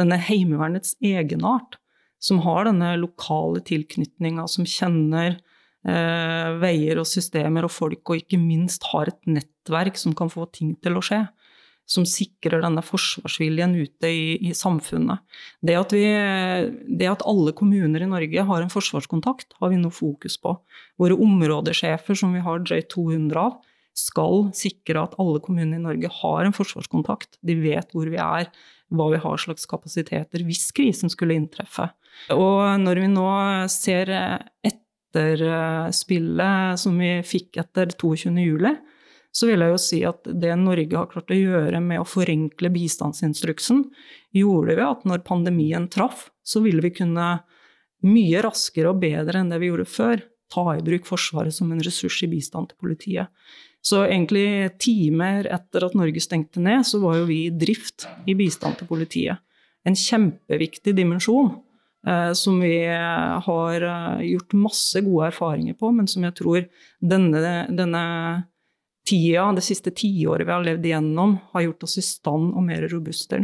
Denne 0.00 0.18
heimevernets 0.18 0.96
egenart, 1.04 1.78
som 2.18 2.40
har 2.42 2.66
denne 2.66 2.94
lokale 2.98 3.62
tilknytninga, 3.68 4.48
som 4.50 4.66
kjenner 4.66 5.36
eh, 5.36 6.48
veier 6.58 6.98
og 6.98 7.06
systemer 7.06 7.68
og 7.68 7.74
folk, 7.74 8.02
og 8.08 8.24
ikke 8.24 8.40
minst 8.40 8.88
har 8.90 9.12
et 9.12 9.30
nettverk 9.30 10.00
som 10.00 10.16
kan 10.16 10.32
få 10.32 10.48
ting 10.56 10.74
til 10.82 10.98
å 10.98 11.04
skje 11.04 11.22
som 11.86 12.06
sikrer 12.08 12.62
denne 12.64 12.82
forsvarsviljen 12.84 13.74
ute 13.76 14.08
i, 14.08 14.38
i 14.48 14.54
samfunnet. 14.56 15.20
Det 15.60 15.76
at, 15.76 15.92
vi, 15.92 16.04
det 16.88 17.10
at, 17.10 17.24
alle 17.28 17.52
kommuner 17.56 18.04
i 18.04 18.08
Norge 18.08 18.46
har 18.48 18.64
en 18.64 18.72
forsvarskontakt, 18.72 19.52
har 19.60 19.72
vi 19.72 19.80
nå 19.80 19.92
fokus 19.92 20.38
på. 20.40 20.56
Våre 21.00 21.18
områdesjefer, 21.20 22.16
som 22.18 22.32
vi 22.36 22.44
har 22.44 22.64
J200 22.64 23.40
av, 23.40 23.60
skal 23.94 24.48
sikre 24.56 25.04
at 25.06 25.14
alle 25.22 25.38
kommuner 25.42 25.78
i 25.78 25.82
Norge 25.82 26.08
har 26.22 26.44
en 26.44 26.56
forsvarskontakt. 26.56 27.38
De 27.46 27.54
vet 27.60 27.92
hvor 27.94 28.08
vi 28.10 28.18
er, 28.18 28.48
hva 28.94 29.06
vi 29.12 29.18
har 29.22 29.36
slags 29.40 29.66
kapasiteter 29.70 30.42
hvis 30.46 30.72
krisen 30.74 31.10
skulle 31.12 31.36
inntreffe. 31.38 31.86
Og 32.34 32.80
når 32.80 32.96
vi 33.02 33.08
nå 33.12 33.28
ser 33.72 34.06
etterspillet 34.66 36.80
som 36.80 36.98
vi 36.98 37.22
fikk 37.26 37.56
etter 37.62 37.86
22.07, 37.94 38.76
så 39.34 39.48
vil 39.50 39.64
jeg 39.64 39.72
jo 39.72 39.80
si 39.82 39.98
at 40.06 40.28
det 40.30 40.52
Norge 40.60 40.94
har 40.94 41.10
klart 41.10 41.32
å 41.34 41.38
gjøre 41.38 41.80
med 41.82 41.98
å 41.98 42.06
forenkle 42.06 42.70
bistandsinstruksen, 42.74 43.82
gjorde 44.34 44.76
vi 44.78 44.86
at 44.86 45.02
når 45.08 45.24
pandemien 45.26 45.88
traff, 45.90 46.28
så 46.46 46.62
ville 46.62 46.84
vi 46.84 46.92
kunne 46.94 47.26
mye 48.04 48.44
raskere 48.44 48.92
og 48.92 49.00
bedre 49.02 49.40
enn 49.40 49.50
det 49.50 49.58
vi 49.62 49.72
gjorde 49.72 49.88
før, 49.90 50.22
ta 50.54 50.64
i 50.76 50.84
bruk 50.84 51.08
Forsvaret 51.08 51.54
som 51.56 51.72
en 51.72 51.82
ressurs 51.82 52.20
i 52.22 52.30
bistand 52.30 52.70
til 52.70 52.78
politiet. 52.84 53.32
Så 53.84 54.04
egentlig 54.06 54.70
timer 54.80 55.48
etter 55.52 55.88
at 55.88 55.96
Norge 55.98 56.22
stengte 56.22 56.62
ned, 56.62 56.86
så 56.86 57.00
var 57.02 57.18
jo 57.18 57.28
vi 57.28 57.44
i 57.48 57.52
drift 57.52 58.06
i 58.30 58.36
bistand 58.38 58.78
til 58.78 58.88
politiet. 58.88 59.42
En 59.84 59.96
kjempeviktig 59.98 60.94
dimensjon 60.96 61.50
eh, 62.06 62.30
som 62.38 62.62
vi 62.62 62.78
har 62.86 63.84
eh, 63.90 64.22
gjort 64.30 64.56
masse 64.56 65.02
gode 65.04 65.28
erfaringer 65.32 65.76
på, 65.80 65.90
men 65.92 66.08
som 66.08 66.24
jeg 66.24 66.36
tror 66.38 66.64
denne, 67.02 67.56
denne 67.76 68.04
tida, 69.08 69.50
det 69.56 69.64
siste 69.64 69.92
tiåret 69.94 70.46
vi 70.46 70.54
har 70.54 70.64
levd 70.64 70.86
igjennom, 70.88 71.36
har 71.52 71.66
gjort 71.66 71.86
oss 71.86 71.98
i 72.00 72.04
stand 72.04 72.54
og 72.54 72.64
mer 72.66 72.86
robuste. 72.92 73.42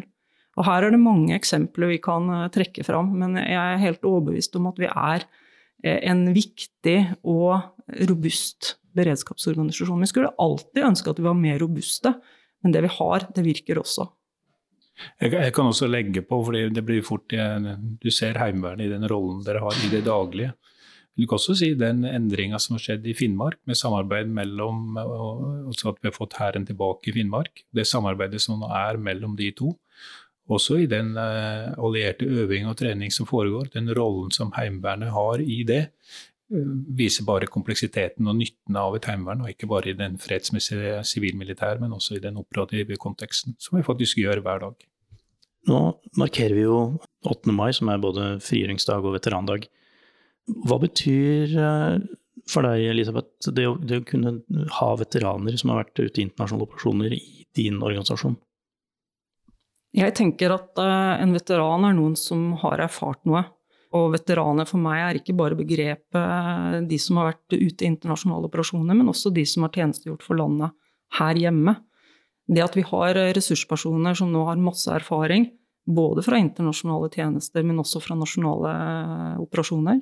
Og 0.59 0.67
her 0.67 0.87
er 0.87 0.95
det 0.95 1.03
mange 1.03 1.37
eksempler 1.37 1.93
vi 1.93 2.01
kan 2.03 2.29
eh, 2.35 2.49
trekke 2.53 2.85
fram, 2.87 3.13
men 3.21 3.39
jeg 3.41 3.57
er 3.57 3.83
helt 3.85 4.07
overbevist 4.07 4.57
om 4.59 4.71
at 4.71 4.81
vi 4.81 4.89
er 4.91 5.27
eh, 5.85 6.01
en 6.11 6.27
viktig 6.37 6.99
og 7.23 7.61
robust 8.11 8.75
beredskapsorganisasjon. 8.97 10.03
Vi 10.03 10.11
skulle 10.11 10.33
alltid 10.43 10.87
ønske 10.89 11.13
at 11.13 11.21
vi 11.21 11.29
var 11.29 11.39
mer 11.39 11.61
robuste, 11.63 12.17
men 12.65 12.75
det 12.75 12.83
vi 12.85 12.95
har, 12.97 13.29
det 13.37 13.47
virker 13.47 13.81
også. 13.81 14.09
Jeg, 15.23 15.53
kan 15.57 15.71
også 15.71 15.87
legge 15.89 16.21
på, 16.27 16.43
for 16.45 16.53
det 16.53 16.83
blir 16.85 17.01
fort 17.01 17.33
Du 17.33 18.11
ser 18.13 18.37
Heimevernet 18.37 18.85
i 18.85 18.91
den 18.91 19.07
rollen 19.09 19.39
dere 19.47 19.63
har 19.65 19.79
i 19.81 19.89
det 19.89 20.03
daglige. 20.05 20.51
Vil 21.19 21.29
også 21.35 21.57
si 21.59 21.73
den 21.75 22.05
endringa 22.07 22.59
som 22.63 22.77
har 22.77 22.85
skjedd 22.85 23.07
i 23.11 23.17
Finnmark, 23.19 23.59
med 23.67 23.79
samarbeid 23.79 24.31
mellom 24.31 24.97
altså 25.01 25.91
At 25.91 26.01
vi 26.01 26.09
har 26.09 26.17
fått 26.17 26.39
hæren 26.39 26.67
tilbake 26.69 27.11
i 27.11 27.15
Finnmark. 27.19 27.65
Det 27.75 27.87
samarbeidet 27.89 28.41
som 28.43 28.61
nå 28.61 28.71
er 28.73 29.01
mellom 29.01 29.37
de 29.39 29.51
to. 29.57 29.75
Også 30.51 30.81
i 30.83 30.89
den 30.91 31.13
uh, 31.19 31.71
allierte 31.79 32.27
øving 32.27 32.67
og 32.71 32.77
trening 32.81 33.13
som 33.15 33.29
foregår. 33.29 33.71
Den 33.75 33.91
rollen 33.95 34.33
som 34.35 34.51
Heimevernet 34.57 35.13
har 35.15 35.43
i 35.45 35.61
det, 35.67 35.83
uh, 36.51 36.73
viser 36.99 37.27
bare 37.29 37.51
kompleksiteten 37.51 38.27
og 38.27 38.39
nytten 38.39 38.79
av 38.79 38.97
et 38.99 39.07
heimevern. 39.07 39.45
Og 39.45 39.53
ikke 39.53 39.71
bare 39.71 39.93
i 39.93 39.99
den 39.99 40.19
fredsmessige 40.19 41.05
sivilmilitære, 41.07 41.79
men 41.83 41.95
også 41.95 42.17
i 42.17 42.25
den 42.25 42.41
operative 42.41 42.99
konteksten, 42.99 43.55
som 43.63 43.79
vi 43.79 43.87
faktisk 43.87 44.23
gjør 44.25 44.43
hver 44.47 44.65
dag. 44.67 44.89
Nå 45.71 45.81
markerer 46.19 46.57
vi 46.57 46.65
jo 46.65 46.81
8. 47.29 47.53
mai, 47.55 47.71
som 47.77 47.93
er 47.93 48.03
både 48.03 48.33
frigjøringsdag 48.43 49.05
og 49.05 49.19
veterandag. 49.21 49.69
Hva 50.67 50.79
betyr 50.83 51.53
eh, 51.59 51.97
for 52.51 52.67
deg, 52.67 52.85
Elisabeth, 52.91 53.51
det 53.55 53.67
å, 53.69 53.77
det 53.79 54.01
å, 54.01 54.07
kunne 54.07 54.39
ha 54.81 54.91
veteraner 54.99 55.57
som 55.61 55.73
har 55.73 55.85
vært 55.85 56.01
ute 56.01 56.21
i 56.21 56.27
internasjonale 56.27 56.67
operasjoner 56.67 57.15
i 57.17 57.47
din 57.57 57.79
organisasjon? 57.79 58.37
Jeg 59.97 60.15
tenker 60.19 60.55
at 60.55 60.79
uh, 60.79 61.19
en 61.19 61.35
veteran 61.35 61.89
er 61.89 61.97
noen 61.97 62.15
som 62.19 62.53
har 62.63 62.83
erfart 62.83 63.25
noe. 63.27 63.43
Og 63.99 64.13
veteraner 64.15 64.69
for 64.71 64.79
meg 64.79 65.01
er 65.03 65.19
ikke 65.19 65.35
bare 65.35 65.59
begrepet 65.59 66.15
uh, 66.15 66.79
de 66.87 66.99
som 67.03 67.19
har 67.19 67.33
vært 67.33 67.57
ute 67.57 67.87
i 67.87 67.91
internasjonale 67.91 68.47
operasjoner, 68.47 68.95
men 68.95 69.11
også 69.11 69.33
de 69.35 69.45
som 69.51 69.67
har 69.67 69.75
tjenestegjort 69.75 70.27
for 70.27 70.39
landet 70.39 70.77
her 71.19 71.39
hjemme. 71.43 71.75
Det 72.51 72.63
at 72.63 72.77
vi 72.79 72.87
har 72.87 73.19
ressurspersoner 73.35 74.15
som 74.19 74.31
nå 74.31 74.45
har 74.47 74.63
masse 74.63 74.91
erfaring, 74.95 75.49
både 75.91 76.23
fra 76.23 76.39
internasjonale 76.39 77.11
tjenester, 77.11 77.67
men 77.67 77.83
også 77.83 78.03
fra 78.03 78.17
nasjonale 78.19 78.73
operasjoner, 79.43 80.01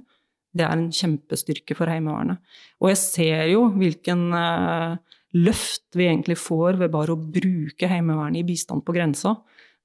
det 0.57 0.64
er 0.64 0.75
en 0.75 0.88
kjempestyrke 0.95 1.76
for 1.76 1.90
Heimevernet. 1.90 2.40
Og 2.81 2.93
jeg 2.93 3.00
ser 3.02 3.45
jo 3.52 3.67
hvilken 3.76 4.28
uh, 4.33 4.97
løft 5.37 5.97
vi 5.99 6.09
egentlig 6.09 6.38
får 6.40 6.78
ved 6.81 6.93
bare 6.95 7.14
å 7.14 7.21
bruke 7.21 7.90
Heimevernet 7.90 8.43
i 8.43 8.49
bistand 8.49 8.85
på 8.87 8.95
grensa. 8.97 9.37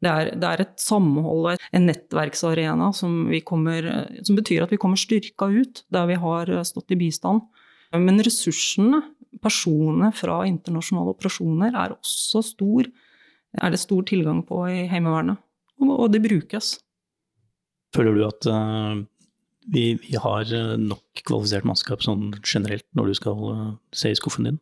Det 0.04 0.12
er, 0.12 0.32
det 0.36 0.48
er 0.50 0.64
et 0.66 0.76
samhold 0.84 1.50
og 1.54 1.66
en 1.76 1.86
nettverksarena 1.88 2.90
som, 2.96 3.30
kommer, 3.48 3.88
som, 4.20 4.36
betyr 4.36 4.66
at 4.66 4.74
vi 4.74 4.80
kommer 4.82 5.00
styrka 5.00 5.48
ut 5.48 5.86
der 5.96 6.10
vi 6.10 6.18
har 6.20 6.52
stått 6.68 6.92
i 6.92 7.00
bistand. 7.00 7.46
Men 7.94 8.20
ressursene, 8.26 9.00
personene 9.44 10.10
fra 10.16 10.42
internasjonale 10.50 11.14
operasjoner, 11.14 11.78
er 11.78 11.96
også 11.96 12.42
stor. 12.44 12.90
Er 13.62 13.72
det 13.72 13.80
stor 13.80 14.04
tilgang 14.10 14.42
på 14.48 14.64
i 14.68 14.84
Heimevernet. 14.92 15.40
Og, 15.84 15.94
og 15.94 16.12
det 16.12 16.24
brukes. 16.26 16.76
Føler 17.96 18.18
du 18.18 18.24
at 18.26 18.50
uh 18.50 19.04
vi, 19.72 19.94
vi, 20.02 20.18
har 20.20 20.50
eh, 20.54 20.76
nok 20.80 21.24
kvalifisert 21.26 21.68
mannskap 21.68 22.04
sånn 22.06 22.32
generelt 22.42 22.86
når 22.98 23.12
du 23.12 23.18
skal 23.20 23.44
uh, 23.50 23.66
se 23.96 24.12
i 24.12 24.18
skuffen 24.20 24.50
din? 24.50 24.62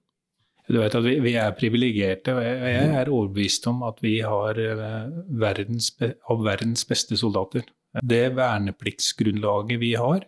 Du 0.71 0.77
vet 0.79 0.95
at 0.95 1.03
Vi, 1.03 1.17
vi 1.23 1.35
er 1.39 1.55
privilegerte, 1.57 2.35
og 2.37 2.43
jeg, 2.45 2.59
jeg, 2.75 2.91
er 3.01 3.11
overbevist 3.11 3.65
om 3.71 3.81
at 3.87 4.01
vi 4.03 4.19
har 4.23 4.59
uh, 4.59 5.09
verdens, 5.41 5.91
av 6.01 6.45
verdens 6.45 6.85
beste 6.87 7.17
soldater. 7.19 7.65
Det 8.07 8.29
vernepliktsgrunnlaget 8.37 9.81
vi 9.81 9.95
har, 9.99 10.23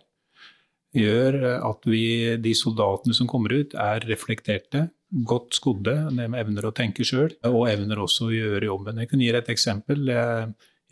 gjør 0.94 1.38
at 1.56 1.88
vi, 1.90 2.04
de 2.38 2.52
soldatene 2.54 3.16
som 3.16 3.30
kommer 3.30 3.54
ut, 3.56 3.72
er 3.80 4.04
reflekterte, 4.06 4.88
godt 5.26 5.56
skodde, 5.56 5.94
de 6.14 6.26
evner 6.38 6.68
å 6.68 6.74
tenke 6.74 7.06
sjøl, 7.06 7.32
og 7.48 7.68
evner 7.70 8.02
også 8.02 8.28
å 8.28 8.34
gjøre 8.34 8.68
jobben. 8.68 9.00
Jeg 9.02 9.10
kan 9.10 9.22
gi 9.22 9.30
deg 9.30 9.40
et 9.40 9.52
eksempel. 9.54 10.10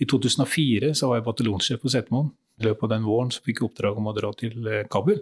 I 0.01 0.09
2004 0.09 0.93
så 0.99 1.11
var 1.11 1.21
jeg 1.21 1.27
bataljonssjef 1.29 1.83
på 1.83 1.93
Setermoen. 1.93 2.33
I 2.61 2.67
løpet 2.67 2.87
av 2.87 2.93
den 2.95 3.07
våren 3.07 3.33
så 3.33 3.43
fikk 3.45 3.63
jeg 3.63 3.71
oppdrag 3.71 3.99
om 3.99 4.11
å 4.11 4.17
dra 4.17 4.33
til 4.37 4.67
eh, 4.69 4.85
Kabul 4.91 5.21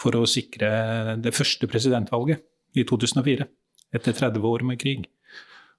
for 0.00 0.16
å 0.18 0.26
sikre 0.28 1.16
det 1.22 1.34
første 1.34 1.68
presidentvalget 1.70 2.42
i 2.74 2.84
2004, 2.86 3.46
etter 3.94 4.16
30 4.16 4.48
år 4.50 4.64
med 4.66 4.80
krig. 4.80 5.04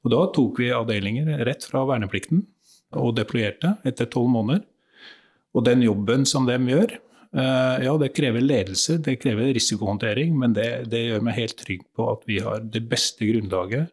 Og 0.05 0.13
Da 0.13 0.22
tok 0.36 0.62
vi 0.62 0.70
avdelinger 0.74 1.44
rett 1.48 1.65
fra 1.65 1.84
verneplikten 1.89 2.46
og 2.96 3.15
deployerte 3.17 3.75
etter 3.88 4.08
tolv 4.12 4.29
måneder. 4.36 4.63
Og 5.55 5.65
den 5.65 5.82
jobben 5.84 6.25
som 6.29 6.46
de 6.48 6.55
gjør, 6.70 6.98
eh, 7.34 7.84
ja, 7.88 7.96
det 7.98 8.13
krever 8.15 8.44
ledelse, 8.44 9.00
det 9.01 9.17
krever 9.22 9.53
risikohåndtering, 9.55 10.36
men 10.38 10.53
det, 10.53 10.89
det, 10.91 11.08
gjør 11.10 11.24
meg 11.25 11.39
helt 11.39 11.58
trygg 11.58 11.86
på 11.96 12.10
at 12.12 12.27
vi 12.27 12.39
har 12.44 12.60
det 12.62 12.84
beste 12.91 13.25
grunnlaget 13.25 13.89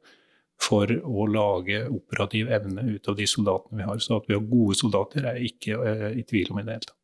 for 0.63 0.91
å 0.91 1.27
lage 1.27 1.85
operativ 1.91 2.51
evne 2.55 2.85
ut 2.95 3.09
av 3.11 3.19
de 3.19 3.27
soldatene 3.29 3.81
vi 3.81 3.87
har. 3.89 4.03
Så 4.03 4.19
at 4.21 4.29
vi 4.31 4.37
har 4.37 4.45
gode 4.47 4.79
soldater, 4.79 5.27
er 5.27 5.41
jeg 5.41 5.55
ikke 5.57 5.79
uh, 5.79 6.11
i 6.15 6.25
tvil 6.29 6.53
om 6.53 6.61
i 6.61 6.67
det 6.67 6.77
hele 6.77 6.89
tatt. 6.89 6.99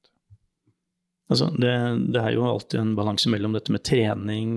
Altså, 1.28 1.50
det, 1.52 1.72
det, 2.14 2.20
er 2.22 2.36
jo 2.36 2.46
alltid 2.48 2.80
en 2.80 2.94
balanse 2.96 3.30
mellom 3.32 3.56
dette 3.56 3.74
med 3.74 3.84
trening, 3.84 4.52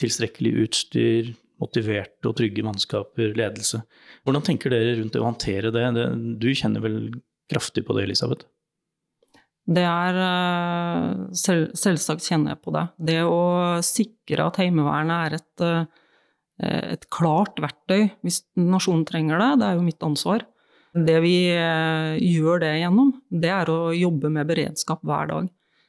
tilstrekkelig 0.00 0.54
utstyr, 0.64 1.34
motiverte 1.62 2.30
og 2.30 2.38
trygge 2.38 2.64
mannskaper, 2.66 3.34
ledelse. 3.36 3.82
Hvordan 4.24 4.46
tenker 4.46 4.72
dere 4.72 4.96
rundt 4.98 5.14
det 5.14 5.22
å 5.22 5.28
håndtere 5.28 5.72
det? 5.74 5.84
det 5.98 6.08
du 6.40 6.48
kjenner 6.56 6.82
vel 6.84 6.98
kraftig 7.50 7.84
på 7.86 7.96
det, 7.96 8.08
Elisabeth? 8.08 8.48
Det 9.64 9.84
er 9.88 10.18
eh, 10.20 11.12
selv, 11.40 11.70
Selvsagt 11.78 12.24
kjenner 12.26 12.52
jeg 12.52 12.62
på 12.64 12.72
det. 12.74 12.84
Det 13.12 13.20
å 13.24 13.44
sikre 13.84 14.48
at 14.50 14.58
Heimevernet 14.60 15.14
er 15.28 15.36
et, 15.38 15.64
eh, 15.64 15.86
et 16.62 17.08
klart 17.10 17.58
verktøy 17.58 18.12
hvis 18.22 18.44
nasjonen 18.54 19.02
trenger 19.08 19.40
det, 19.42 19.48
det 19.60 19.68
er 19.68 19.78
jo 19.78 19.86
mitt 19.86 20.04
ansvar. 20.06 20.44
Det 20.94 21.16
vi 21.24 21.34
eh, 21.50 22.14
gjør 22.22 22.62
det 22.62 22.72
gjennom, 22.78 23.10
det 23.26 23.50
er 23.50 23.70
å 23.70 23.90
jobbe 23.96 24.30
med 24.30 24.46
beredskap 24.46 25.02
hver 25.02 25.30
dag. 25.32 25.48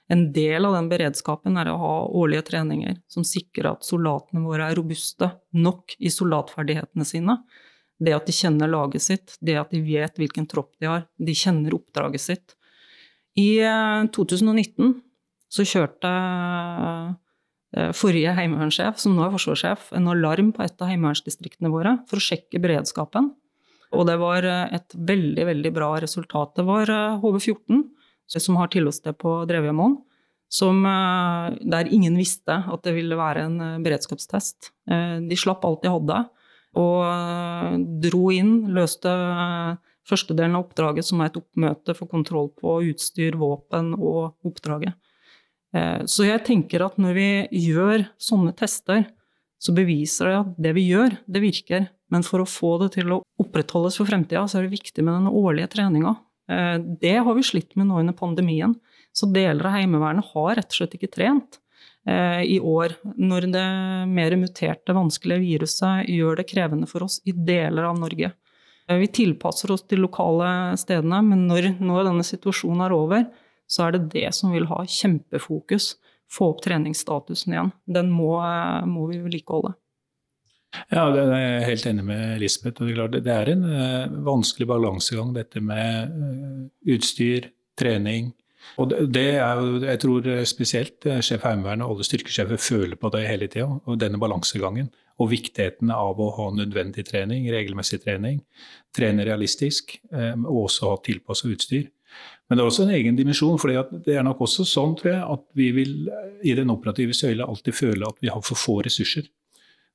En 0.10 0.28
del 0.34 0.66
av 0.66 0.74
den 0.78 0.88
beredskapen 0.90 1.58
er 1.62 1.70
å 1.70 1.78
ha 1.82 1.94
årlige 2.18 2.48
treninger 2.50 2.98
som 3.10 3.26
sikrer 3.26 3.72
at 3.72 3.86
soldatene 3.86 4.44
våre 4.46 4.70
er 4.70 4.78
robuste 4.78 5.32
nok 5.58 5.96
i 5.98 6.12
soldatferdighetene 6.14 7.06
sine. 7.06 7.38
Det 8.02 8.14
at 8.18 8.26
de 8.28 8.36
kjenner 8.36 8.70
laget 8.70 9.06
sitt, 9.06 9.38
det 9.42 9.58
at 9.62 9.74
de 9.74 9.82
vet 9.86 10.18
hvilken 10.20 10.50
tropp 10.50 10.74
de 10.82 10.90
har, 10.90 11.06
de 11.18 11.38
kjenner 11.38 11.78
oppdraget 11.78 12.22
sitt. 12.22 12.58
I 13.38 13.62
2019 14.14 14.90
eh, 14.90 14.98
så 15.54 15.66
kjørte 15.70 16.10
eh, 16.10 17.14
forrige 17.96 18.34
heimevernssjef, 18.38 19.00
som 19.02 19.16
nå 19.18 19.26
er 19.26 19.34
forsvarssjef, 19.34 19.90
en 19.98 20.12
alarm 20.14 20.52
på 20.56 20.64
et 20.64 20.80
av 20.80 20.92
heimevernsdistriktene 20.92 21.72
våre 21.74 21.98
for 22.10 22.22
å 22.22 22.24
sjekke 22.24 22.62
beredskapen. 22.64 23.34
Og 23.96 24.08
det 24.10 24.18
var 24.22 24.48
eh, 24.48 24.76
et 24.78 24.96
veldig, 24.96 25.46
veldig 25.52 25.72
bra 25.76 25.94
resultat. 26.04 26.56
Det 26.58 26.66
var 26.68 26.92
HV14 27.22 27.84
som 28.32 28.58
har 28.58 28.72
tilholdssted 28.74 29.20
på 29.22 29.38
Drevjamoen, 29.50 30.00
der 30.56 31.90
ingen 31.94 32.16
visste 32.18 32.56
at 32.72 32.86
det 32.86 32.96
ville 32.96 33.18
være 33.20 33.44
en 33.46 33.84
beredskapstest. 33.86 34.72
De 34.88 35.38
slapp 35.38 35.66
alt 35.68 35.84
de 35.84 35.92
hadde, 35.92 36.18
og 36.80 37.84
dro 38.02 38.24
inn, 38.34 38.54
løste 38.74 39.12
første 40.10 40.36
delen 40.38 40.58
av 40.58 40.68
oppdraget, 40.68 41.08
som 41.08 41.22
er 41.22 41.32
et 41.32 41.40
oppmøte 41.40 41.96
for 41.98 42.10
kontroll 42.12 42.52
på 42.58 42.78
utstyr, 42.92 43.38
våpen 43.42 43.94
og 43.98 44.48
oppdraget. 44.48 44.96
Eh, 45.76 46.02
så 46.08 46.28
jeg 46.28 46.44
tenker 46.48 46.86
at 46.86 47.00
når 47.02 47.18
vi 47.18 47.30
gjør 47.68 48.06
sånne 48.22 48.54
tester, 48.58 49.06
så 49.60 49.74
beviser 49.76 50.30
det 50.30 50.38
at 50.38 50.56
det 50.68 50.76
vi 50.78 50.88
gjør, 50.92 51.18
det 51.26 51.42
virker. 51.44 51.90
Men 52.14 52.24
for 52.26 52.44
å 52.44 52.50
få 52.50 52.76
det 52.84 52.94
til 53.00 53.16
å 53.16 53.22
opprettholdes 53.42 53.98
for 54.00 54.08
fremtida, 54.08 54.46
så 54.48 54.60
er 54.60 54.68
det 54.68 54.76
viktig 54.78 55.04
med 55.04 55.18
den 55.18 55.32
årlige 55.32 55.72
treninga. 55.76 56.16
Eh, 56.52 56.78
det 57.02 57.18
har 57.26 57.38
vi 57.38 57.46
slitt 57.46 57.76
med 57.80 57.90
nå 57.90 58.00
under 58.04 58.16
pandemien. 58.18 58.76
Så 59.16 59.30
deler 59.32 59.68
av 59.68 59.78
Heimevernet 59.78 60.34
har 60.34 60.58
rett 60.60 60.72
og 60.72 60.80
slett 60.80 60.98
ikke 60.98 61.12
trent 61.14 61.60
eh, 62.08 62.44
i 62.56 62.60
år, 62.60 62.98
når 63.18 63.50
det 63.54 63.68
mer 64.12 64.36
muterte, 64.40 64.96
vanskelige 64.96 65.44
viruset 65.44 66.12
gjør 66.12 66.42
det 66.42 66.50
krevende 66.52 66.90
for 66.90 67.08
oss 67.08 67.22
i 67.26 67.36
deler 67.36 67.90
av 67.90 68.00
Norge. 68.00 68.34
Vi 68.86 69.08
tilpasser 69.10 69.72
oss 69.74 69.82
til 69.90 70.04
lokale 70.04 70.76
stedene, 70.78 71.24
men 71.26 71.48
når, 71.50 71.72
når 71.82 72.04
denne 72.06 72.26
situasjonen 72.28 72.84
er 72.86 72.94
over, 72.94 73.24
så 73.68 73.88
er 73.88 73.96
det 73.96 74.10
det 74.14 74.28
som 74.38 74.54
vil 74.54 74.68
ha 74.70 74.84
kjempefokus. 74.84 75.96
Få 76.32 76.52
opp 76.54 76.64
treningsstatusen 76.66 77.54
igjen. 77.54 77.74
Den 77.86 78.12
må, 78.14 78.38
eh, 78.42 78.86
må 78.90 79.08
vi 79.12 79.22
vedlikeholde. 79.24 79.76
Ja, 80.92 81.06
det 81.14 81.22
er 81.24 81.36
jeg 81.40 81.68
helt 81.70 81.86
enig 81.92 82.04
med 82.04 82.40
Lisbeth. 82.42 82.84
Det 82.84 83.32
er 83.32 83.52
en 83.54 83.62
uh, 83.64 84.16
vanskelig 84.26 84.68
balansegang, 84.68 85.30
dette 85.38 85.62
med 85.64 86.12
uh, 86.12 86.66
utstyr, 86.92 87.48
trening. 87.80 88.34
Og 88.82 88.90
det, 88.92 89.06
det, 89.14 89.30
er 89.40 89.62
jo, 89.62 89.80
Jeg 89.86 90.02
tror 90.02 90.28
spesielt 90.50 91.08
sjef 91.24 91.46
Heimevernet 91.46 91.86
og 91.86 91.96
alle 91.96 92.08
styrkesjefer 92.08 92.60
føler 92.60 93.00
på 93.00 93.12
det 93.14 93.24
hele 93.30 93.48
tida, 93.48 93.70
denne 94.02 94.20
balansegangen 94.20 94.90
og 95.22 95.32
viktigheten 95.32 95.92
av 95.96 96.20
å 96.20 96.30
ha 96.38 96.50
nødvendig 96.56 97.06
trening, 97.08 97.48
regelmessig 97.52 98.02
trening, 98.04 98.42
trene 98.96 99.26
realistisk 99.28 99.96
eh, 100.12 100.34
og 100.36 100.66
også 100.66 100.92
ha 100.92 100.98
tilpassa 101.06 101.52
utstyr. 101.52 101.88
Men 102.46 102.58
det 102.58 102.62
er 102.62 102.70
også 102.70 102.84
en 102.86 102.94
egen 102.94 103.16
dimensjon, 103.18 103.58
for 103.58 103.74
det 104.06 104.14
er 104.14 104.26
nok 104.26 104.44
også 104.46 104.68
sånn 104.70 104.94
tror 105.00 105.12
jeg, 105.12 105.24
at 105.36 105.46
vi 105.58 105.72
vil 105.74 105.96
i 106.46 106.54
den 106.58 106.70
operative 106.70 107.16
søyle 107.18 107.48
alltid 107.48 107.74
føle 107.74 108.06
at 108.06 108.22
vi 108.22 108.30
har 108.30 108.44
for 108.46 108.60
få 108.60 108.76
ressurser. 108.86 109.26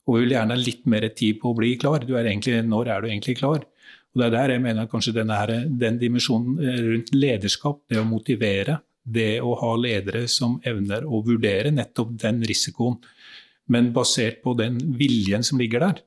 Og 0.08 0.16
vi 0.16 0.24
vil 0.24 0.34
gjerne 0.34 0.56
ha 0.56 0.58
litt 0.58 0.82
mer 0.90 1.06
tid 1.14 1.38
på 1.38 1.52
å 1.52 1.58
bli 1.58 1.76
klar. 1.78 2.02
Er 2.02 2.26
egentlig, 2.26 2.56
når 2.66 2.90
er 2.90 3.04
du 3.04 3.10
egentlig 3.10 3.36
klar? 3.38 3.62
Og 4.10 4.18
Det 4.18 4.26
er 4.26 4.34
der 4.34 4.54
jeg 4.56 4.64
mener 4.64 4.82
at 4.82 4.90
kanskje 4.90 5.14
her, 5.14 5.52
den 5.78 6.00
dimensjonen 6.00 6.58
eh, 6.58 6.80
rundt 6.88 7.14
lederskap, 7.14 7.84
det 7.86 8.00
å 8.00 8.08
motivere, 8.08 8.80
det 9.04 9.40
å 9.40 9.54
ha 9.60 9.70
ledere 9.78 10.26
som 10.28 10.58
evner 10.66 11.06
å 11.06 11.22
vurdere 11.22 11.70
nettopp 11.70 12.18
den 12.18 12.42
risikoen 12.42 12.98
men 13.70 13.92
basert 13.94 14.40
på 14.44 14.54
den 14.58 14.78
viljen 14.98 15.44
som 15.46 15.60
ligger 15.60 15.84
der, 15.84 16.00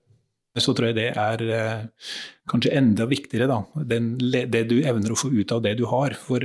så 0.62 0.74
tror 0.78 0.92
jeg 0.92 0.98
det 1.00 1.10
er 1.18 1.44
eh, 1.50 2.10
kanskje 2.50 2.74
enda 2.78 3.08
viktigere, 3.10 3.48
da. 3.50 3.84
Den, 3.90 4.16
det 4.22 4.66
du 4.70 4.76
evner 4.84 5.14
å 5.14 5.18
få 5.18 5.32
ut 5.34 5.54
av 5.56 5.64
det 5.66 5.74
du 5.80 5.88
har. 5.90 6.14
For 6.20 6.44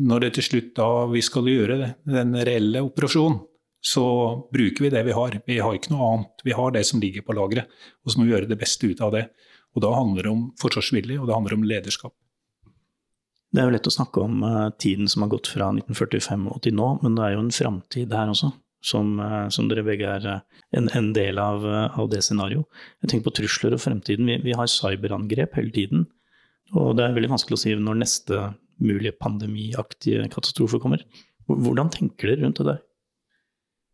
når 0.00 0.24
det 0.24 0.30
til 0.38 0.48
slutt 0.48 0.70
da 0.78 0.88
vi 1.12 1.20
skal 1.24 1.50
gjøre 1.52 1.76
det, 1.82 1.90
den 2.08 2.32
reelle 2.40 2.84
operasjonen, 2.86 3.42
så 3.84 4.04
bruker 4.48 4.86
vi 4.86 4.92
det 4.94 5.02
vi 5.04 5.12
har. 5.12 5.36
Vi 5.44 5.60
har 5.60 5.76
ikke 5.76 5.92
noe 5.92 6.06
annet. 6.14 6.44
Vi 6.46 6.56
har 6.56 6.72
det 6.72 6.86
som 6.88 7.02
ligger 7.02 7.26
på 7.26 7.36
lageret. 7.36 7.68
Og 8.00 8.12
så 8.12 8.16
må 8.16 8.24
vi 8.24 8.32
gjøre 8.32 8.48
det 8.48 8.56
beste 8.62 8.88
ut 8.88 9.02
av 9.04 9.12
det. 9.12 9.26
Og 9.76 9.84
da 9.84 9.90
handler 9.92 10.24
det 10.24 10.32
om 10.32 10.46
forsvarsvilje, 10.56 11.18
og 11.20 11.28
det 11.28 11.36
handler 11.36 11.58
om 11.58 11.66
lederskap. 11.68 12.14
Det 13.52 13.60
er 13.60 13.68
jo 13.68 13.74
lett 13.76 13.86
å 13.86 13.92
snakke 13.92 14.24
om 14.24 14.40
uh, 14.40 14.70
tiden 14.80 15.10
som 15.10 15.26
har 15.26 15.34
gått 15.36 15.52
fra 15.52 15.68
1945 15.76 16.48
og 16.48 16.62
til 16.64 16.74
nå, 16.74 16.88
men 17.04 17.18
det 17.18 17.26
er 17.26 17.36
jo 17.36 17.44
en 17.44 17.54
framtid 17.54 18.14
her 18.16 18.32
også 18.32 18.54
som, 18.84 19.18
eh, 19.20 19.48
som, 19.48 19.68
dere 19.70 19.84
begge 19.86 20.08
er 20.18 20.26
eh, 20.28 20.62
en, 20.76 20.90
en 20.96 21.12
del 21.16 21.40
av, 21.40 21.64
eh, 21.64 21.98
av 22.00 22.10
det 22.12 22.20
scenarioet. 22.26 22.82
Jeg 23.02 23.10
tenker 23.10 23.30
på 23.30 23.36
trusler 23.40 23.76
og 23.76 23.82
fremtiden. 23.82 24.28
Vi, 24.28 24.40
vi, 24.44 24.56
har 24.56 24.70
cyberangrep 24.70 25.56
hele 25.58 25.72
tiden. 25.74 26.06
Og 26.74 26.94
det 26.98 27.06
er 27.06 27.16
veldig 27.16 27.32
vanskelig 27.34 27.58
å 27.58 27.62
si 27.64 27.74
når 27.78 28.00
neste 28.02 28.40
mulige 28.84 29.14
pandemiaktige 29.16 30.26
katastrofe 30.32 30.80
kommer. 30.82 31.04
Hvordan 31.48 31.92
tenker 31.94 32.32
dere 32.32 32.44
rundt 32.44 32.60
det 32.60 32.68
der? 32.72 32.82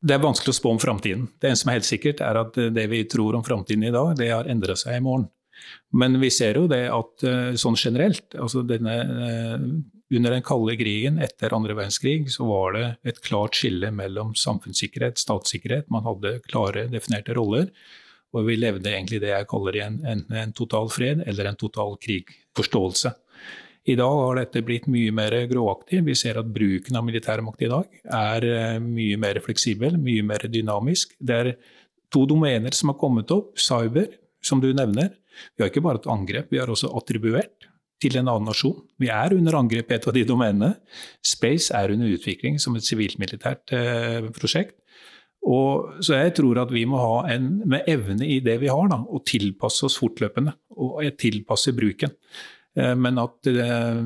Det 0.01 0.17
er 0.17 0.23
vanskelig 0.23 0.55
å 0.55 0.57
spå 0.57 0.73
om 0.73 0.81
framtiden. 0.81 1.27
Det 1.39 1.51
eneste 1.51 1.67
som 1.67 1.71
er 1.71 1.77
helt 1.77 1.91
sikkert, 1.91 2.23
er 2.25 2.39
at 2.41 2.57
det 2.73 2.87
vi 2.89 3.03
tror 3.11 3.37
om 3.37 3.45
framtiden 3.45 3.85
i 3.85 3.93
dag, 3.93 4.15
det 4.17 4.31
har 4.33 4.49
endra 4.49 4.79
seg 4.79 4.97
i 4.97 5.05
morgen. 5.05 5.27
Men 5.93 6.17
vi 6.23 6.31
ser 6.33 6.57
jo 6.57 6.65
det 6.71 6.87
at 6.89 7.25
sånn 7.61 7.77
generelt, 7.77 8.25
altså 8.33 8.63
denne 8.65 8.95
under 10.11 10.35
den 10.35 10.43
kalde 10.43 10.75
krigen 10.79 11.21
etter 11.23 11.55
andre 11.55 11.77
verdenskrig 11.79 12.31
så 12.35 12.47
var 12.49 12.75
det 12.75 12.87
et 13.07 13.21
klart 13.23 13.55
skille 13.59 13.93
mellom 13.95 14.33
samfunnssikkerhet, 14.39 15.19
og 15.19 15.23
statssikkerhet. 15.23 15.91
Man 15.93 16.07
hadde 16.07 16.41
klare, 16.51 16.89
definerte 16.91 17.37
roller. 17.39 17.71
Og 18.35 18.47
vi 18.47 18.57
levde 18.59 18.91
egentlig 18.91 19.21
det 19.23 19.33
jeg 19.33 19.49
kaller 19.51 19.79
en, 19.85 20.01
enten 20.07 20.37
en 20.39 20.55
total 20.55 20.91
fred 20.91 21.23
eller 21.27 21.51
en 21.51 21.59
total 21.59 21.97
krigforståelse. 22.03 23.15
I 23.91 23.97
dag 23.99 24.19
har 24.21 24.37
dette 24.39 24.63
blitt 24.67 24.91
mye 24.93 25.15
mer 25.15 25.35
gråaktig. 25.51 26.03
Vi 26.07 26.15
ser 26.19 26.39
at 26.39 26.51
bruken 26.53 26.99
av 26.99 27.07
militærmakt 27.07 27.63
i 27.65 27.71
dag 27.71 28.03
er 28.05 28.47
eh, 28.51 28.77
mye 28.83 29.17
mer 29.19 29.41
fleksibel, 29.43 29.97
mye 29.99 30.27
mer 30.27 30.45
dynamisk. 30.53 31.17
Det 31.19 31.39
er 31.39 31.55
to 32.13 32.27
domener 32.29 32.75
som 32.77 32.93
har 32.93 33.01
kommet 33.01 33.33
opp. 33.35 33.57
Cyber, 33.59 34.11
som 34.43 34.61
du 34.63 34.71
nevner. 34.75 35.15
Vi 35.55 35.65
har 35.65 35.73
ikke 35.73 35.83
bare 35.87 36.03
et 36.03 36.11
angrep, 36.11 36.51
vi 36.53 36.61
har 36.61 36.71
også 36.71 36.91
attribuert 36.99 37.70
til 38.01 38.17
en 38.19 38.29
annen 38.29 38.49
nasjon. 38.49 38.79
Vi 39.01 39.11
er 39.13 39.35
under 39.37 39.59
angrep 39.61 39.91
i 39.91 39.97
et 39.97 40.07
av 40.09 40.17
de 40.17 40.25
domenene. 40.29 40.75
Space 41.25 41.75
er 41.77 41.93
under 41.95 42.11
utvikling 42.17 42.59
som 42.63 42.77
et 42.77 42.87
sivilt-militært 42.87 43.75
eh, 43.77 44.31
prosjekt. 44.37 44.77
Og, 45.49 46.03
så 46.05 46.19
jeg 46.19 46.35
tror 46.37 46.61
at 46.61 46.73
vi 46.73 46.85
må 46.89 47.01
ha 47.01 47.23
en 47.33 47.63
med 47.69 47.87
evne 47.89 48.27
i 48.29 48.43
det 48.45 48.59
vi 48.61 48.69
har, 48.69 48.91
da, 48.93 49.01
og 49.01 49.25
tilpasse 49.29 49.87
oss 49.89 49.97
fortløpende. 50.01 50.53
Og 50.81 51.01
tilpasse 51.21 51.73
bruken. 51.77 52.13
Eh, 52.77 52.95
men 52.97 53.21
at 53.21 53.49
eh, 53.53 54.03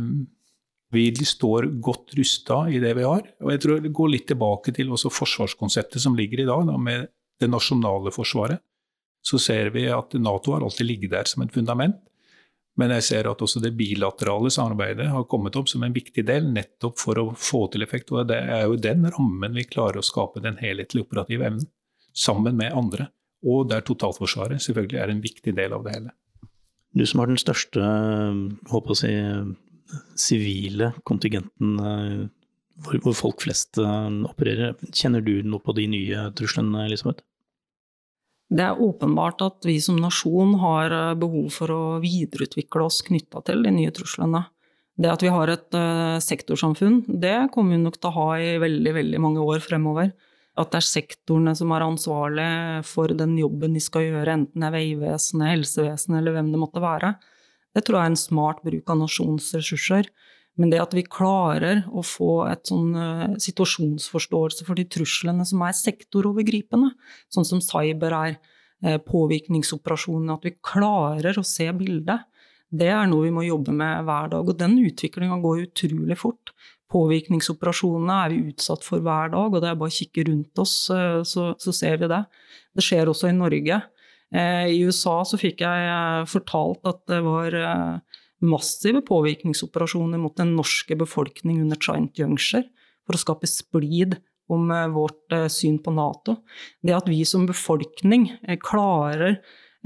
vi 0.94 1.08
står 1.26 1.68
godt 1.82 2.14
rusta 2.18 2.64
i 2.70 2.80
det 2.82 2.94
vi 2.98 3.06
har. 3.06 3.26
Og 3.42 3.50
jeg 3.54 3.64
tror 3.64 3.82
det 3.82 3.94
går 3.94 4.12
litt 4.12 4.28
tilbake 4.30 4.74
til 4.76 4.94
også 4.94 5.12
forsvarskonseptet 5.12 6.02
som 6.02 6.16
ligger 6.18 6.44
i 6.44 6.48
dag, 6.48 6.66
da, 6.70 6.78
med 6.78 7.10
det 7.42 7.50
nasjonale 7.50 8.14
forsvaret. 8.14 8.62
Så 9.24 9.40
ser 9.40 9.72
vi 9.74 9.86
at 9.88 10.14
Nato 10.20 10.52
har 10.52 10.62
alltid 10.62 10.86
ligget 10.86 11.14
der 11.14 11.28
som 11.28 11.42
et 11.42 11.54
fundament. 11.54 11.96
Men 12.80 12.90
jeg 12.96 13.06
ser 13.06 13.28
at 13.30 13.42
også 13.44 13.60
det 13.62 13.74
bilaterale 13.78 14.50
samarbeidet 14.50 15.06
har 15.12 15.26
kommet 15.30 15.54
opp 15.58 15.68
som 15.70 15.84
en 15.86 15.94
viktig 15.94 16.24
del, 16.26 16.48
nettopp 16.50 16.98
for 16.98 17.20
å 17.20 17.26
få 17.38 17.68
til 17.70 17.86
effekt. 17.86 18.10
Og 18.10 18.26
det 18.30 18.40
er 18.40 18.64
jo 18.66 18.80
den 18.80 19.06
rammen 19.14 19.54
vi 19.54 19.66
klarer 19.68 20.00
å 20.00 20.06
skape 20.06 20.42
den 20.42 20.58
helhetlige 20.58 21.06
operative 21.06 21.46
evnen, 21.46 21.68
sammen 22.14 22.58
med 22.58 22.74
andre. 22.74 23.08
Og 23.46 23.68
der 23.70 23.84
totalforsvaret 23.86 24.62
selvfølgelig 24.64 25.00
er 25.00 25.12
en 25.12 25.22
viktig 25.22 25.54
del 25.54 25.76
av 25.76 25.84
det 25.86 25.94
hele. 25.98 26.14
Du 26.94 27.04
som 27.06 27.22
har 27.22 27.30
den 27.30 27.38
største 27.38 27.82
håper 28.70 28.94
å 28.94 28.98
si, 28.98 29.12
sivile 30.18 30.92
kontingenten 31.06 31.76
hvor, 32.82 32.98
hvor 33.04 33.14
folk 33.14 33.44
flest 33.44 33.78
opererer, 33.78 34.74
kjenner 34.90 35.22
du 35.22 35.36
noe 35.46 35.62
på 35.62 35.74
de 35.78 35.86
nye 35.90 36.28
truslene, 36.38 36.88
Elisabeth? 36.88 37.22
Det 38.52 38.64
er 38.64 38.80
åpenbart 38.80 39.40
at 39.44 39.64
vi 39.66 39.78
som 39.80 39.96
nasjon 40.00 40.58
har 40.60 40.92
eh, 40.92 41.14
behov 41.18 41.48
for 41.54 41.72
å 41.72 41.82
videreutvikle 42.02 42.84
oss 42.84 43.00
knytta 43.06 43.40
til 43.48 43.64
de 43.64 43.72
nye 43.72 43.94
truslene. 43.94 44.44
Det 45.00 45.10
at 45.10 45.24
vi 45.24 45.30
har 45.32 45.50
et 45.50 45.74
uh, 45.74 46.20
sektorsamfunn, 46.22 47.00
det 47.08 47.48
kommer 47.50 47.74
vi 47.74 47.82
nok 47.82 47.96
til 47.98 48.12
å 48.12 48.14
ha 48.14 48.26
i 48.38 48.52
veldig, 48.62 48.92
veldig 48.94 49.20
mange 49.24 49.42
år 49.42 49.58
fremover. 49.64 50.12
At 50.54 50.70
det 50.70 50.78
er 50.78 50.86
sektorene 50.86 51.54
som 51.58 51.72
er 51.74 51.82
ansvarlig 51.82 52.46
for 52.86 53.10
den 53.10 53.32
jobben 53.40 53.74
de 53.74 53.82
skal 53.82 54.06
gjøre, 54.06 54.36
enten 54.36 54.62
det 54.62 54.68
er 54.68 54.76
Vegvesenet, 54.76 55.50
helsevesenet 55.50 56.20
eller 56.20 56.36
hvem 56.36 56.52
det 56.54 56.60
måtte 56.62 56.84
være. 56.84 57.16
Det 57.74 57.82
tror 57.82 57.98
jeg 57.98 58.06
er 58.06 58.12
en 58.12 58.20
smart 58.20 58.62
bruk 58.62 58.94
av 58.94 59.00
nasjonens 59.00 59.50
ressurser. 59.58 60.12
Men 60.60 60.70
det 60.70 60.82
at 60.82 60.92
vi 60.94 61.02
klarer 61.02 61.82
å 61.90 62.04
få 62.06 62.44
et 62.46 62.68
sånn 62.70 62.92
uh, 62.94 63.32
situasjonsforståelse 63.42 64.66
for 64.68 64.78
de 64.78 64.84
truslene 64.86 65.46
som 65.48 65.64
er 65.66 65.74
sektorovergripende, 65.74 66.92
sånn 67.34 67.48
som 67.48 67.62
cyber 67.64 68.14
er, 68.14 68.36
uh, 68.86 68.98
at 69.00 70.46
vi 70.46 70.54
klarer 70.62 71.40
å 71.40 71.46
se 71.46 71.66
bildet, 71.74 72.30
det 72.74 72.90
er 72.90 73.06
noe 73.06 73.28
vi 73.28 73.34
må 73.34 73.44
jobbe 73.46 73.74
med 73.74 74.06
hver 74.06 74.30
dag. 74.32 74.48
Og 74.48 74.58
den 74.58 74.78
utviklinga 74.82 75.38
går 75.42 75.66
utrolig 75.68 76.16
fort. 76.18 76.54
Påvirkningsoperasjonene 76.94 78.16
er 78.24 78.32
vi 78.32 78.52
utsatt 78.52 78.84
for 78.86 79.02
hver 79.04 79.32
dag, 79.34 79.50
og 79.50 79.62
det 79.62 79.70
er 79.70 79.78
bare 79.78 79.92
å 79.92 79.98
kikke 79.98 80.26
rundt 80.28 80.62
oss, 80.62 80.74
eh, 80.94 81.22
så, 81.26 81.52
så 81.60 81.74
ser 81.74 81.98
vi 82.02 82.10
det. 82.10 82.22
Det 82.74 82.84
skjer 82.84 83.10
også 83.10 83.30
i 83.30 83.36
Norge. 83.36 83.80
Eh, 84.34 84.66
I 84.74 84.82
USA 84.86 85.16
så 85.26 85.38
fikk 85.40 85.64
jeg 85.64 85.88
eh, 85.90 86.26
fortalt 86.30 86.86
at 86.90 87.02
det 87.10 87.20
var 87.26 87.58
massive 88.44 89.02
påvirkningsoperasjoner 89.08 90.20
mot 90.20 90.36
den 90.38 90.54
norske 90.58 90.96
befolkning 91.00 91.62
under 91.64 91.80
Giant 91.80 92.18
Juncture 92.20 92.64
for 93.04 93.16
å 93.16 93.20
skape 93.20 93.50
splid 93.50 94.18
om 94.52 94.68
vårt 94.92 95.32
syn 95.52 95.78
på 95.80 95.92
Nato. 95.96 96.36
Det 96.84 96.92
at 96.92 97.08
vi 97.08 97.22
som 97.28 97.46
befolkning 97.48 98.26
klarer 98.60 99.38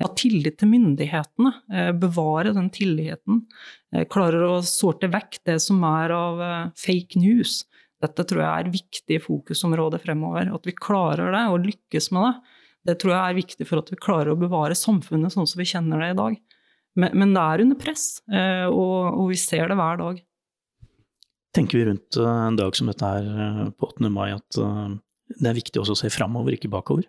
ha 0.03 0.11
tillit 0.15 0.59
til 0.61 0.71
myndighetene, 0.71 1.53
eh, 1.73 1.91
bevare 1.93 2.55
den 2.55 2.71
tilliten. 2.71 3.43
Eh, 3.93 4.05
klarer 4.05 4.45
å 4.47 4.63
sorte 4.63 5.11
vekk 5.11 5.41
det 5.45 5.59
som 5.63 5.83
er 5.85 6.15
av 6.15 6.41
eh, 6.41 6.71
fake 6.77 7.19
news. 7.19 7.65
Dette 8.01 8.25
tror 8.25 8.45
jeg 8.45 8.67
er 8.67 8.77
viktige 8.77 9.25
fokusområder 9.25 10.03
fremover. 10.03 10.53
At 10.55 10.67
vi 10.67 10.73
klarer 10.73 11.33
det, 11.35 11.45
og 11.51 11.67
lykkes 11.67 12.13
med 12.15 12.29
det. 12.29 12.35
Det 12.87 12.99
tror 13.03 13.13
jeg 13.13 13.25
er 13.25 13.41
viktig 13.43 13.67
for 13.67 13.83
at 13.83 13.91
vi 13.91 13.99
klarer 14.01 14.33
å 14.33 14.39
bevare 14.39 14.79
samfunnet 14.79 15.35
sånn 15.35 15.49
som 15.51 15.59
vi 15.59 15.67
kjenner 15.67 16.05
det 16.05 16.13
i 16.13 16.21
dag. 16.21 16.39
Men, 16.97 17.13
men 17.19 17.35
det 17.37 17.43
er 17.43 17.65
under 17.65 17.79
press, 17.79 18.07
og, 18.29 18.97
og, 19.13 19.27
vi 19.31 19.37
ser 19.39 19.69
det 19.71 19.77
hver 19.79 20.01
dag. 20.01 20.23
Tenker 21.55 21.79
vi 21.79 21.85
rundt 21.89 22.19
en 22.23 22.57
dag 22.59 22.75
som 22.77 22.89
dette 22.91 23.13
her 23.13 23.71
på 23.79 23.91
8. 23.93 24.11
mai 24.13 24.33
at 24.33 24.59
det 25.37 25.51
er 25.51 25.57
viktig 25.59 25.81
også 25.83 25.95
å 25.95 26.01
se 26.01 26.11
framover, 26.13 26.57
ikke 26.57 26.71
bakover? 26.73 27.07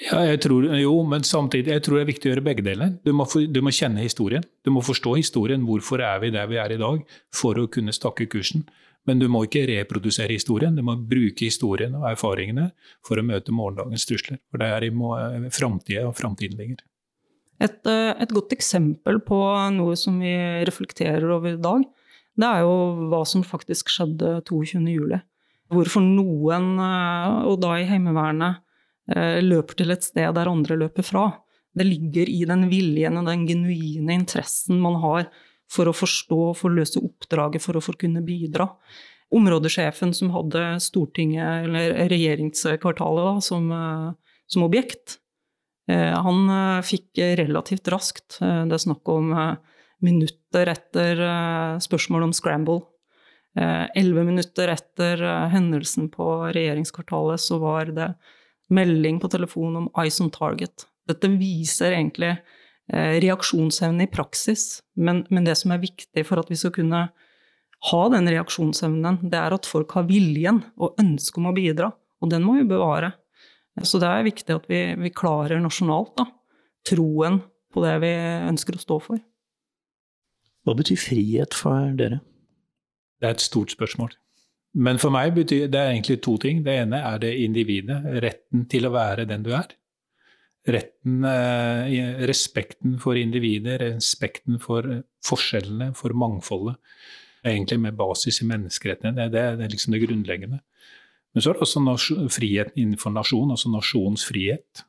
Ja, 0.00 0.22
jeg 0.24 0.40
tror, 0.46 0.64
jo, 0.80 0.92
men 1.04 1.24
samtidig 1.26 1.74
jeg 1.74 1.82
tror 1.84 1.98
det 1.98 2.02
er 2.02 2.08
viktig 2.08 2.28
å 2.28 2.32
gjøre 2.32 2.44
begge 2.46 2.64
deler. 2.64 2.94
Du 3.04 3.12
må, 3.12 3.26
du 3.28 3.60
må, 3.60 3.72
kjenne 3.74 4.00
historien. 4.00 4.44
Du 4.64 4.72
må 4.72 4.80
forstå 4.84 5.18
historien. 5.18 5.66
Hvorfor 5.68 6.00
er 6.00 6.22
vi 6.22 6.30
der 6.32 6.48
vi 6.48 6.56
er 6.62 6.72
i 6.72 6.80
dag? 6.80 7.02
For 7.36 7.60
å 7.60 7.68
kunne 7.72 7.92
stakke 7.92 8.26
kursen. 8.32 8.64
Men 9.06 9.20
du 9.20 9.26
må 9.28 9.42
ikke 9.44 9.66
reprodusere 9.68 10.32
historien. 10.32 10.78
Du 10.78 10.84
må 10.86 10.96
bruke 10.96 11.44
historien 11.44 11.94
og 11.98 12.06
erfaringene 12.08 12.70
for 13.04 13.20
å 13.20 13.26
møte 13.26 13.54
morgendagens 13.54 14.08
trusler. 14.08 14.40
For 14.48 14.62
det 14.62 14.70
er 14.72 14.88
i 14.88 15.52
framtida 15.52 16.06
og 16.08 16.16
framtiden 16.16 16.56
ligger. 16.58 16.80
Et, 17.62 17.78
eh, 17.86 18.12
et, 18.18 18.32
godt 18.34 18.54
eksempel 18.56 19.20
på 19.22 19.38
noe 19.76 19.94
som 19.98 20.18
vi 20.22 20.32
reflekterer 20.66 21.28
over 21.30 21.54
i 21.54 21.62
dag, 21.62 21.84
det 22.38 22.48
er 22.48 22.64
jo 22.64 23.08
hva 23.12 23.22
som 23.28 23.44
faktisk 23.46 23.92
skjedde 23.92 24.40
22.07. 24.48 25.20
Hvorfor 25.72 26.04
noen, 26.04 26.74
eh, 26.82 27.38
og 27.48 27.60
da 27.62 27.76
i 27.78 27.88
Heimevernet, 27.88 28.62
Eh, 29.10 29.40
løper 29.42 29.74
til 29.80 29.90
et 29.90 30.04
sted 30.06 30.30
der 30.36 30.50
andre 30.50 30.76
løper 30.78 31.04
fra. 31.04 31.24
Det 31.74 31.86
ligger 31.88 32.28
i 32.30 32.44
den 32.46 32.68
viljen 32.70 33.18
og 33.18 33.26
den 33.26 33.46
genuine 33.48 34.14
interessen 34.14 34.78
man 34.82 35.00
har 35.02 35.26
for 35.72 35.88
å 35.88 35.96
forstå, 35.96 36.52
for 36.54 36.70
å 36.70 36.76
løse 36.76 37.00
oppdraget, 37.00 37.64
for 37.64 37.78
å 37.78 37.82
få 37.82 37.96
kunne 37.98 38.22
bidra. 38.24 38.68
Områdesjefen 39.32 40.12
som 40.14 40.30
hadde 40.34 40.76
Stortinget, 40.84 41.66
eller 41.66 41.96
regjeringskvartalet, 42.12 43.24
da, 43.24 43.34
som, 43.40 43.70
som, 44.44 44.66
objekt, 44.66 45.16
han 45.90 46.52
fikk 46.86 47.18
relativt 47.40 47.88
raskt 47.90 48.36
Det 48.38 48.76
er 48.76 48.82
snakk 48.82 49.08
om 49.10 49.32
minutter 50.04 50.70
etter 50.70 51.22
spørsmålet 51.82 52.28
om 52.28 52.34
scramble. 52.36 52.84
Elleve 53.58 54.22
minutter 54.28 54.70
etter 54.70 55.24
hendelsen 55.50 56.06
på 56.14 56.28
regjeringskvartalet 56.54 57.42
så 57.42 57.58
var 57.64 57.90
det 57.96 58.12
melding 58.72 59.20
på 59.20 59.30
telefon 59.32 59.76
om 59.76 59.90
Ice 60.06 60.22
on 60.22 60.30
Target. 60.32 60.86
Dette 61.08 61.30
viser 61.36 61.96
egentlig 61.96 62.30
eh, 62.32 63.18
reaksjonsevne 63.22 64.06
i 64.06 64.12
praksis, 64.12 64.82
men, 64.94 65.24
men, 65.30 65.46
det 65.46 65.56
som 65.60 65.74
er 65.74 65.82
viktig 65.82 66.24
for 66.28 66.42
at 66.42 66.52
vi 66.52 66.58
skal 66.58 66.74
kunne 66.76 67.02
ha 67.90 68.02
den 68.14 68.30
reaksjonsevnen, 68.30 69.24
det 69.26 69.38
er 69.38 69.56
at 69.56 69.68
folk 69.68 69.96
har 69.98 70.06
viljen 70.10 70.62
og 70.78 71.00
ønsket 71.02 71.42
om 71.42 71.50
å 71.50 71.56
bidra, 71.56 71.90
og 72.22 72.30
den 72.30 72.46
må 72.46 72.60
vi 72.60 72.68
bevare. 72.70 73.12
Så 73.80 74.00
det 74.02 74.08
er 74.08 74.26
viktig 74.26 74.52
at 74.52 74.66
vi, 74.68 74.82
vi 75.00 75.12
klarer 75.16 75.62
nasjonalt 75.62 76.12
da, 76.20 76.26
troen 76.88 77.40
på 77.72 77.84
det 77.84 77.94
vi 78.02 78.10
ønsker 78.50 78.76
å 78.76 78.82
stå 78.82 78.98
for. 79.00 79.22
Hva 80.62 80.74
betyr 80.78 81.00
frihet 81.00 81.56
for 81.56 81.94
dere? 81.98 82.20
Det 83.18 83.30
er 83.30 83.36
et 83.36 83.44
stort 83.44 83.72
spørsmål. 83.72 84.12
Men 84.72 84.98
for 85.00 85.12
meg 85.12 85.34
betyr 85.36 85.68
det 85.72 85.80
egentlig 85.80 86.18
to 86.24 86.38
ting. 86.40 86.62
Det 86.64 86.74
ene 86.84 87.00
er 87.04 87.20
det 87.22 87.32
individet. 87.44 87.98
Retten 88.24 88.66
til 88.72 88.88
å 88.88 88.92
være 88.94 89.26
den 89.28 89.44
du 89.44 89.52
er. 89.56 89.68
Retten, 90.62 91.24
eh, 91.26 92.22
respekten 92.28 92.98
for 93.02 93.18
individet, 93.18 93.80
respekten 93.82 94.60
for 94.62 94.86
forskjellene, 95.26 95.90
for 95.98 96.14
mangfoldet. 96.14 96.78
Egentlig 97.44 97.80
med 97.80 97.98
basis 97.98 98.40
i 98.42 98.46
menneskerettene. 98.46 99.16
Det, 99.16 99.32
det, 99.34 99.66
er 99.66 99.72
liksom 99.72 99.92
det 99.92 100.04
grunnleggende. 100.06 100.60
Men 101.32 101.44
så 101.44 101.50
er 101.50 101.58
det 101.58 101.64
også 101.64 102.16
friheten 102.32 102.80
innenfor 102.82 103.12
nasjon, 103.14 103.50
altså 103.54 103.70
nasjonens 103.72 104.24
frihet. 104.28 104.84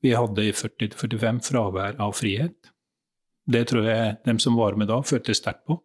Vi 0.00 0.14
hadde 0.16 0.46
i 0.46 0.54
40-45 0.54 1.42
fravær 1.50 1.98
av 2.00 2.14
frihet. 2.16 2.70
Det 3.50 3.66
tror 3.68 3.88
jeg 3.88 4.16
dem 4.26 4.38
som 4.38 4.56
var 4.58 4.78
med 4.78 4.88
da, 4.90 5.00
følte 5.02 5.34
sterkt 5.34 5.64
på 5.66 5.80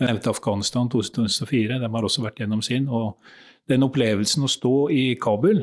Jeg 0.00 0.08
nevnte 0.08 0.32
Afghanistan 0.32 0.88
2004, 0.90 1.78
de 1.78 1.90
har 1.92 2.06
også 2.08 2.24
vært 2.24 2.40
gjennom 2.42 2.62
sin. 2.66 2.88
Og 2.90 3.14
den 3.70 3.86
opplevelsen 3.86 4.42
å 4.42 4.50
stå 4.50 4.74
i 4.90 5.04
Kabul 5.22 5.62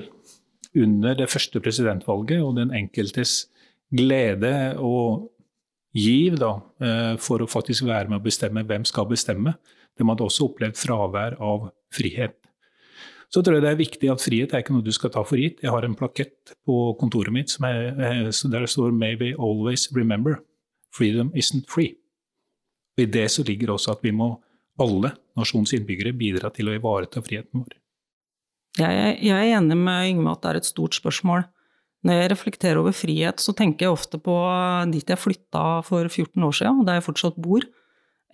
under 0.71 1.17
det 1.19 1.27
første 1.29 1.59
presidentvalget 1.59 2.39
og 2.39 2.55
den 2.55 2.71
enkeltes 2.71 3.49
glede 3.91 4.77
og 4.79 5.27
giv 5.91 6.37
da, 6.39 6.53
eh, 6.79 7.17
for 7.19 7.43
å 7.43 7.49
faktisk 7.51 7.83
være 7.83 8.07
med 8.07 8.21
å 8.21 8.23
bestemme 8.23 8.63
hvem 8.63 8.85
skal 8.87 9.09
bestemme, 9.09 9.57
de 9.99 10.07
hadde 10.07 10.23
også 10.23 10.47
opplevd 10.47 10.79
fravær 10.79 11.35
av 11.43 11.67
frihet. 11.91 12.40
Så 13.31 13.39
tror 13.39 13.57
jeg 13.57 13.63
det 13.63 13.71
er 13.71 13.79
viktig 13.79 14.09
at 14.11 14.23
frihet 14.23 14.53
er 14.53 14.63
ikke 14.63 14.75
noe 14.75 14.83
du 14.83 14.91
skal 14.91 15.11
ta 15.13 15.23
for 15.23 15.39
gitt. 15.39 15.61
Jeg 15.63 15.71
har 15.71 15.85
en 15.87 15.95
plakett 15.95 16.51
på 16.67 16.77
kontoret 16.99 17.31
mitt 17.31 17.53
er, 17.63 17.95
eh, 17.95 18.27
der 18.27 18.59
det 18.59 18.69
står 18.69 18.91
'May 18.91 19.15
we 19.15 19.33
always 19.39 19.87
remember'. 19.93 20.41
Freedom 20.91 21.31
isn't 21.33 21.69
free. 21.69 21.95
Og 22.97 23.03
I 23.03 23.05
det 23.05 23.31
så 23.31 23.43
ligger 23.47 23.71
også 23.71 23.91
at 23.91 24.01
vi 24.03 24.11
må 24.11 24.41
alle 24.79 25.13
nasjonens 25.37 25.73
innbyggere 25.73 26.11
bidra 26.17 26.51
til 26.53 26.67
å 26.67 26.75
ivareta 26.75 27.21
friheten 27.21 27.63
vår. 27.63 27.77
Jeg 28.77 29.31
er 29.31 29.57
enig 29.57 29.77
med 29.77 30.09
Yngve 30.11 30.31
at 30.31 30.41
det 30.41 30.49
er 30.49 30.55
et 30.61 30.65
stort 30.65 30.95
spørsmål. 30.95 31.45
Når 32.03 32.13
jeg 32.13 32.31
reflekterer 32.31 32.79
over 32.81 32.91
frihet, 32.91 33.37
så 33.37 33.53
tenker 33.53 33.85
jeg 33.85 33.93
ofte 33.93 34.17
på 34.17 34.35
dit 34.91 35.05
jeg 35.05 35.19
flytta 35.21 35.83
for 35.85 36.07
14 36.07 36.43
år 36.43 36.55
siden, 36.57 36.79
og 36.79 36.87
der 36.87 36.93
jeg 36.97 37.03
fortsatt 37.03 37.37
bor. 37.41 37.61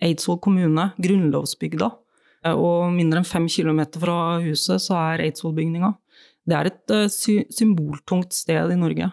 Eidsvoll 0.00 0.38
kommune, 0.40 0.92
grunnlovsbygda. 0.96 1.90
Og 2.46 2.92
mindre 2.94 3.22
enn 3.22 3.26
fem 3.26 3.48
kilometer 3.50 3.98
fra 4.02 4.38
huset 4.44 4.82
så 4.84 4.94
er 4.98 5.24
Eidsvollbygninga. 5.24 5.90
Det 6.48 6.54
er 6.56 6.68
et 6.70 6.92
sy 7.10 7.40
symboltungt 7.52 8.36
sted 8.36 8.70
i 8.72 8.78
Norge. 8.78 9.10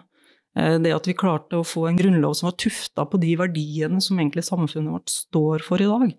Eh, 0.56 0.78
det 0.82 0.94
at 0.96 1.08
vi 1.08 1.16
klarte 1.16 1.60
å 1.60 1.66
få 1.66 1.86
en 1.90 1.98
grunnlov 1.98 2.36
som 2.38 2.50
var 2.50 2.56
tufta 2.60 3.04
på 3.08 3.20
de 3.22 3.34
verdiene 3.40 4.00
som 4.02 4.18
egentlig 4.18 4.46
samfunnet 4.46 4.94
vårt 4.94 5.12
står 5.12 5.64
for 5.66 5.82
i 5.82 5.90
dag, 5.90 6.16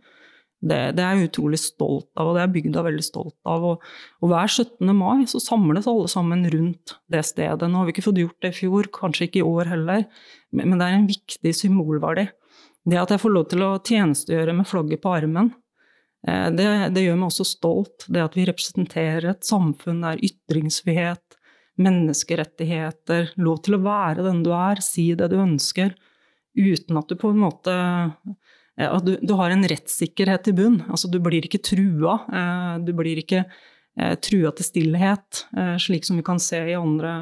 det, 0.57 0.77
det 0.97 1.03
er 1.05 1.19
jeg 1.19 1.29
utrolig 1.29 1.59
stolt 1.61 2.07
av, 2.17 2.31
og 2.31 2.37
det 2.37 2.41
er 2.41 2.53
bygda 2.53 2.81
veldig 2.87 3.03
stolt 3.05 3.35
av. 3.45 3.65
Og, 3.71 3.83
og, 4.23 4.31
hver 4.31 4.49
17. 4.49 4.89
mai 4.97 5.27
så 5.29 5.41
samles 5.41 5.89
alle 5.89 6.07
sammen 6.09 6.47
rundt 6.49 6.95
det 7.13 7.21
stedet. 7.29 7.69
Nå 7.69 7.77
har 7.77 7.85
vi 7.85 7.93
ikke 7.93 8.07
fått 8.07 8.23
gjort 8.23 8.41
det 8.41 8.53
i 8.55 8.57
fjor, 8.63 8.89
kanskje 8.93 9.27
ikke 9.27 9.43
i 9.43 9.45
år 9.45 9.69
heller, 9.69 10.07
men, 10.49 10.71
men 10.71 10.81
det 10.81 10.87
er 10.87 10.97
en 10.97 11.09
viktig 11.11 11.53
symbolverdi. 11.53 12.25
Det 12.87 12.97
at 12.97 13.13
jeg 13.13 13.21
får 13.21 13.33
lov 13.35 13.47
til 13.51 13.65
å 13.67 13.71
tjenestegjøre 13.77 14.57
med 14.57 14.69
flagget 14.69 15.03
på 15.03 15.13
armen, 15.13 15.51
eh, 15.53 15.66
det, 16.25 16.65
det 16.95 17.03
gjør 17.03 17.19
meg 17.19 17.29
også 17.29 17.45
stolt. 17.47 18.05
Det 18.11 18.23
at 18.23 18.33
vi 18.35 18.47
representerer 18.49 19.29
et 19.29 19.45
samfunn 19.47 20.01
der 20.03 20.21
ytringsfrihet, 20.25 21.37
menneskerettigheter, 21.77 23.31
lov 23.37 23.61
til 23.63 23.77
å 23.77 23.83
være 23.85 24.25
den 24.25 24.41
du 24.43 24.49
er, 24.57 24.81
si 24.83 25.11
det 25.15 25.29
du 25.31 25.37
ønsker, 25.39 25.93
uten 26.57 26.97
at 26.99 27.11
du 27.11 27.19
på 27.21 27.31
en 27.31 27.43
måte 27.45 27.75
at 28.77 29.05
du, 29.05 29.15
du 29.21 29.33
har 29.39 29.53
en 29.53 29.65
rettssikkerhet 29.65 30.51
i 30.51 30.53
bunn. 30.57 30.81
Altså, 30.85 31.09
du 31.09 31.17
blir 31.23 31.45
ikke 31.47 31.63
trua. 31.65 32.19
Eh, 32.29 32.73
du 32.85 32.93
blir 32.97 33.17
ikke 33.23 33.43
eh, 33.43 34.15
trua 34.21 34.51
til 34.53 34.67
stillhet, 34.67 35.45
eh, 35.57 35.75
slik 35.81 36.05
som 36.05 36.19
vi 36.19 36.25
kan 36.25 36.41
se 36.41 36.61
i 36.61 36.77
andre 36.77 37.13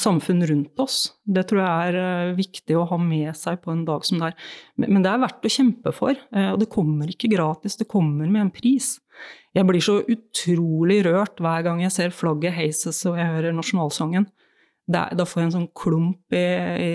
samfunn 0.00 0.42
rundt 0.46 0.80
oss. 0.82 1.12
Det 1.24 1.44
tror 1.48 1.62
jeg 1.62 1.92
er 1.92 1.98
eh, 2.00 2.34
viktig 2.38 2.76
å 2.78 2.86
ha 2.90 2.98
med 3.00 3.36
seg 3.38 3.60
på 3.62 3.72
en 3.72 3.84
dag 3.88 4.04
som 4.06 4.20
det 4.20 4.32
er. 4.32 4.50
Men 4.84 5.04
det 5.04 5.12
er 5.12 5.22
verdt 5.22 5.46
å 5.46 5.52
kjempe 5.52 5.92
for, 5.94 6.16
eh, 6.34 6.50
og 6.52 6.60
det 6.62 6.70
kommer 6.72 7.10
ikke 7.10 7.30
gratis, 7.32 7.78
det 7.80 7.90
kommer 7.90 8.30
med 8.30 8.46
en 8.46 8.54
pris. 8.54 8.96
Jeg 9.54 9.68
blir 9.68 9.84
så 9.84 10.00
utrolig 10.00 11.02
rørt 11.06 11.40
hver 11.42 11.66
gang 11.66 11.82
jeg 11.84 11.94
ser 11.94 12.14
flagget 12.16 12.56
heises 12.56 13.02
og 13.08 13.20
jeg 13.20 13.30
hører 13.34 13.56
nasjonalsangen. 13.56 14.26
Da 14.90 15.06
får 15.28 15.38
jeg 15.38 15.46
en 15.46 15.56
sånn 15.60 15.72
klump 15.78 16.34
i, 16.34 16.46
i, 16.82 16.92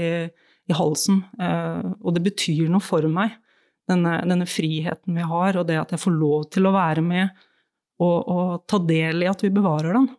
i 0.67 0.75
halsen, 0.75 1.21
eh, 1.39 1.91
og 2.01 2.17
det 2.17 2.25
betyr 2.27 2.67
noe 2.71 2.83
for 2.83 3.05
meg. 3.11 3.37
Denne, 3.87 4.17
denne, 4.27 4.43
friheten 4.49 5.15
vi 5.15 5.23
har, 5.23 5.55
og 5.55 5.69
det 5.69 5.77
at 5.79 5.93
jeg 5.95 6.01
får 6.01 6.11
lov 6.17 6.49
til 6.51 6.67
å 6.67 6.73
være 6.75 6.99
med 7.05 7.29
og, 8.03 8.17
og 8.27 8.49
ta 8.67 8.81
del 8.83 9.23
i 9.23 9.29
at 9.31 9.45
vi 9.45 9.53
bevarer 9.53 9.95
den. 9.95 10.09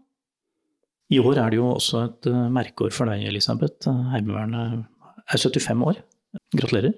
I 1.08 1.20
år 1.24 1.40
er 1.40 1.52
det 1.52 1.58
jo 1.60 1.72
også 1.72 2.04
et 2.04 2.28
uh, 2.28 2.46
merkeår 2.52 2.92
for 2.92 3.08
deg, 3.08 3.24
Elisabeth. 3.30 3.88
Heimevernet 4.12 4.84
er 5.24 5.40
75 5.40 5.84
år. 5.88 6.00
Gratulerer. 6.52 6.96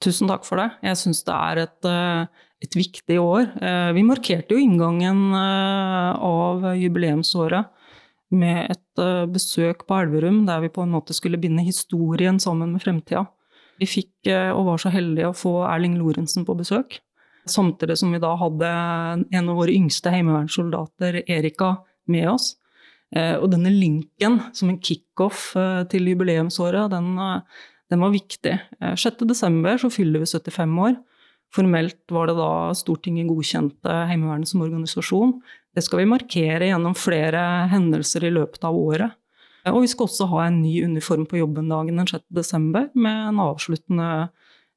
Tusen 0.00 0.30
takk 0.30 0.46
for 0.46 0.60
det. 0.60 0.68
Jeg 0.86 1.00
syns 1.00 1.24
det 1.26 1.34
er 1.34 1.60
et, 1.66 1.88
uh, 1.88 2.46
et, 2.64 2.76
viktig 2.78 3.18
år. 3.20 3.50
Uh, 3.60 3.90
vi 3.96 4.04
markerte 4.06 4.56
jo 4.56 4.62
inngangen 4.62 5.34
av 5.36 6.70
jubileumsåret 6.78 7.74
med 8.38 8.72
et 8.74 9.02
besøk 9.32 9.86
på 9.88 9.96
Elverum, 10.02 10.42
der 10.44 10.60
vi 10.60 10.68
på 10.72 10.82
en 10.84 10.92
måte 10.92 11.14
skulle 11.16 11.40
binde 11.40 11.64
historien 11.64 12.36
sammen 12.40 12.74
med 12.74 12.84
fremtida. 12.84 13.22
Vi 13.80 13.86
fikk, 13.88 14.28
og 14.28 14.66
var 14.66 14.80
så 14.82 14.90
heldige, 14.92 15.30
å 15.30 15.36
få 15.36 15.52
Erling 15.70 15.94
Lorentzen 15.96 16.44
på 16.44 16.56
besøk. 16.58 16.98
Samtidig 17.48 17.96
som 17.96 18.12
vi 18.12 18.20
da 18.20 18.34
hadde 18.36 18.68
en 18.68 19.48
av 19.48 19.56
våre 19.56 19.72
yngste 19.72 20.12
heimevernssoldater, 20.12 21.22
Erika, 21.30 21.76
med 22.10 22.28
oss. 22.34 22.50
Eh, 23.16 23.36
og 23.40 23.48
denne 23.54 23.72
linken 23.72 24.38
som 24.56 24.68
en 24.68 24.80
kickoff 24.84 25.54
eh, 25.56 25.84
til 25.88 26.10
jubileumsåret, 26.10 26.90
den, 26.92 27.14
eh, 27.16 27.68
den 27.88 28.04
var 28.04 28.12
viktig. 28.12 28.56
6.12. 29.00 29.78
så 29.84 29.92
fyller 29.92 30.24
vi 30.24 30.28
75 30.28 30.74
år. 30.84 30.98
Formelt 31.54 32.12
var 32.12 32.28
det 32.28 32.36
da 32.36 32.50
Stortinget 32.76 33.30
godkjente 33.30 33.94
Heimevernet 34.10 34.50
som 34.50 34.66
organisasjon. 34.66 35.38
Det 35.72 35.84
skal 35.86 36.02
vi 36.02 36.10
markere 36.10 36.68
gjennom 36.68 36.96
flere 36.98 37.40
hendelser 37.72 38.26
i 38.28 38.34
løpet 38.34 38.66
av 38.68 38.76
året. 38.76 39.16
Og 39.68 39.82
vi 39.84 39.88
skal 39.90 40.06
også 40.06 40.28
ha 40.28 40.42
en 40.46 40.60
ny 40.60 40.82
uniform 40.84 41.24
på 41.28 41.40
jobben 41.40 41.72
dagen 41.72 41.96
den 42.00 42.08
6.12. 42.08 42.92
med 42.92 43.24
en 43.30 43.40
avsluttende 43.40 44.28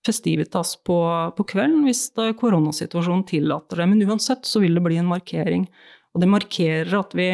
festivitas 0.08 0.78
på, 0.88 0.98
på 1.36 1.46
kvelden 1.52 1.84
hvis 1.86 2.08
koronasituasjonen 2.40 3.28
tillater 3.28 3.84
det. 3.84 3.90
Men 3.92 4.08
uansett 4.08 4.48
så 4.48 4.64
vil 4.64 4.80
det 4.80 4.84
bli 4.88 4.98
en 5.04 5.12
markering. 5.12 5.68
Og 6.12 6.20
det 6.24 6.28
markerer 6.32 6.92
at 7.00 7.14
vi 7.16 7.30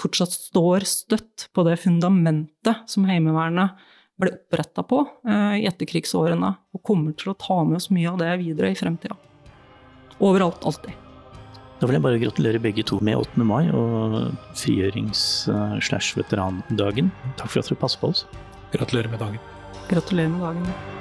fortsatt 0.00 0.32
står 0.34 0.80
støtt 0.88 1.46
på 1.56 1.60
det 1.66 1.76
fundamentet 1.80 2.76
som 2.90 3.04
Heimevernet 3.08 3.70
ble 4.20 4.30
oppretta 4.36 4.82
på 4.84 4.98
eh, 5.28 5.54
i 5.62 5.66
etterkrigsårene, 5.68 6.50
og 6.76 6.80
kommer 6.84 7.12
til 7.16 7.30
å 7.32 7.38
ta 7.40 7.64
med 7.64 7.76
oss 7.80 7.90
mye 7.94 8.10
av 8.10 8.18
det 8.20 8.32
videre 8.42 8.70
i 8.74 8.76
fremtida. 8.76 9.16
Overalt, 10.20 10.60
alltid. 10.68 10.92
Da 11.80 11.88
vil 11.88 11.96
jeg 11.96 12.04
bare 12.04 12.20
gratulere 12.20 12.60
begge 12.60 12.84
to 12.84 13.00
med 13.00 13.16
8. 13.16 13.40
mai 13.40 13.72
og 13.72 14.36
frigjørings-slash-veterandagen. 14.60 17.08
Takk 17.40 17.48
for 17.48 17.56
at 17.62 17.68
dere 17.72 17.80
passer 17.80 17.96
på 18.04 18.12
oss. 18.12 18.28
Gratulerer 18.76 19.08
med 19.08 19.24
dagen. 19.24 19.40
Gratulerer 19.88 20.28
med 20.36 20.44
dagen. 20.44 20.99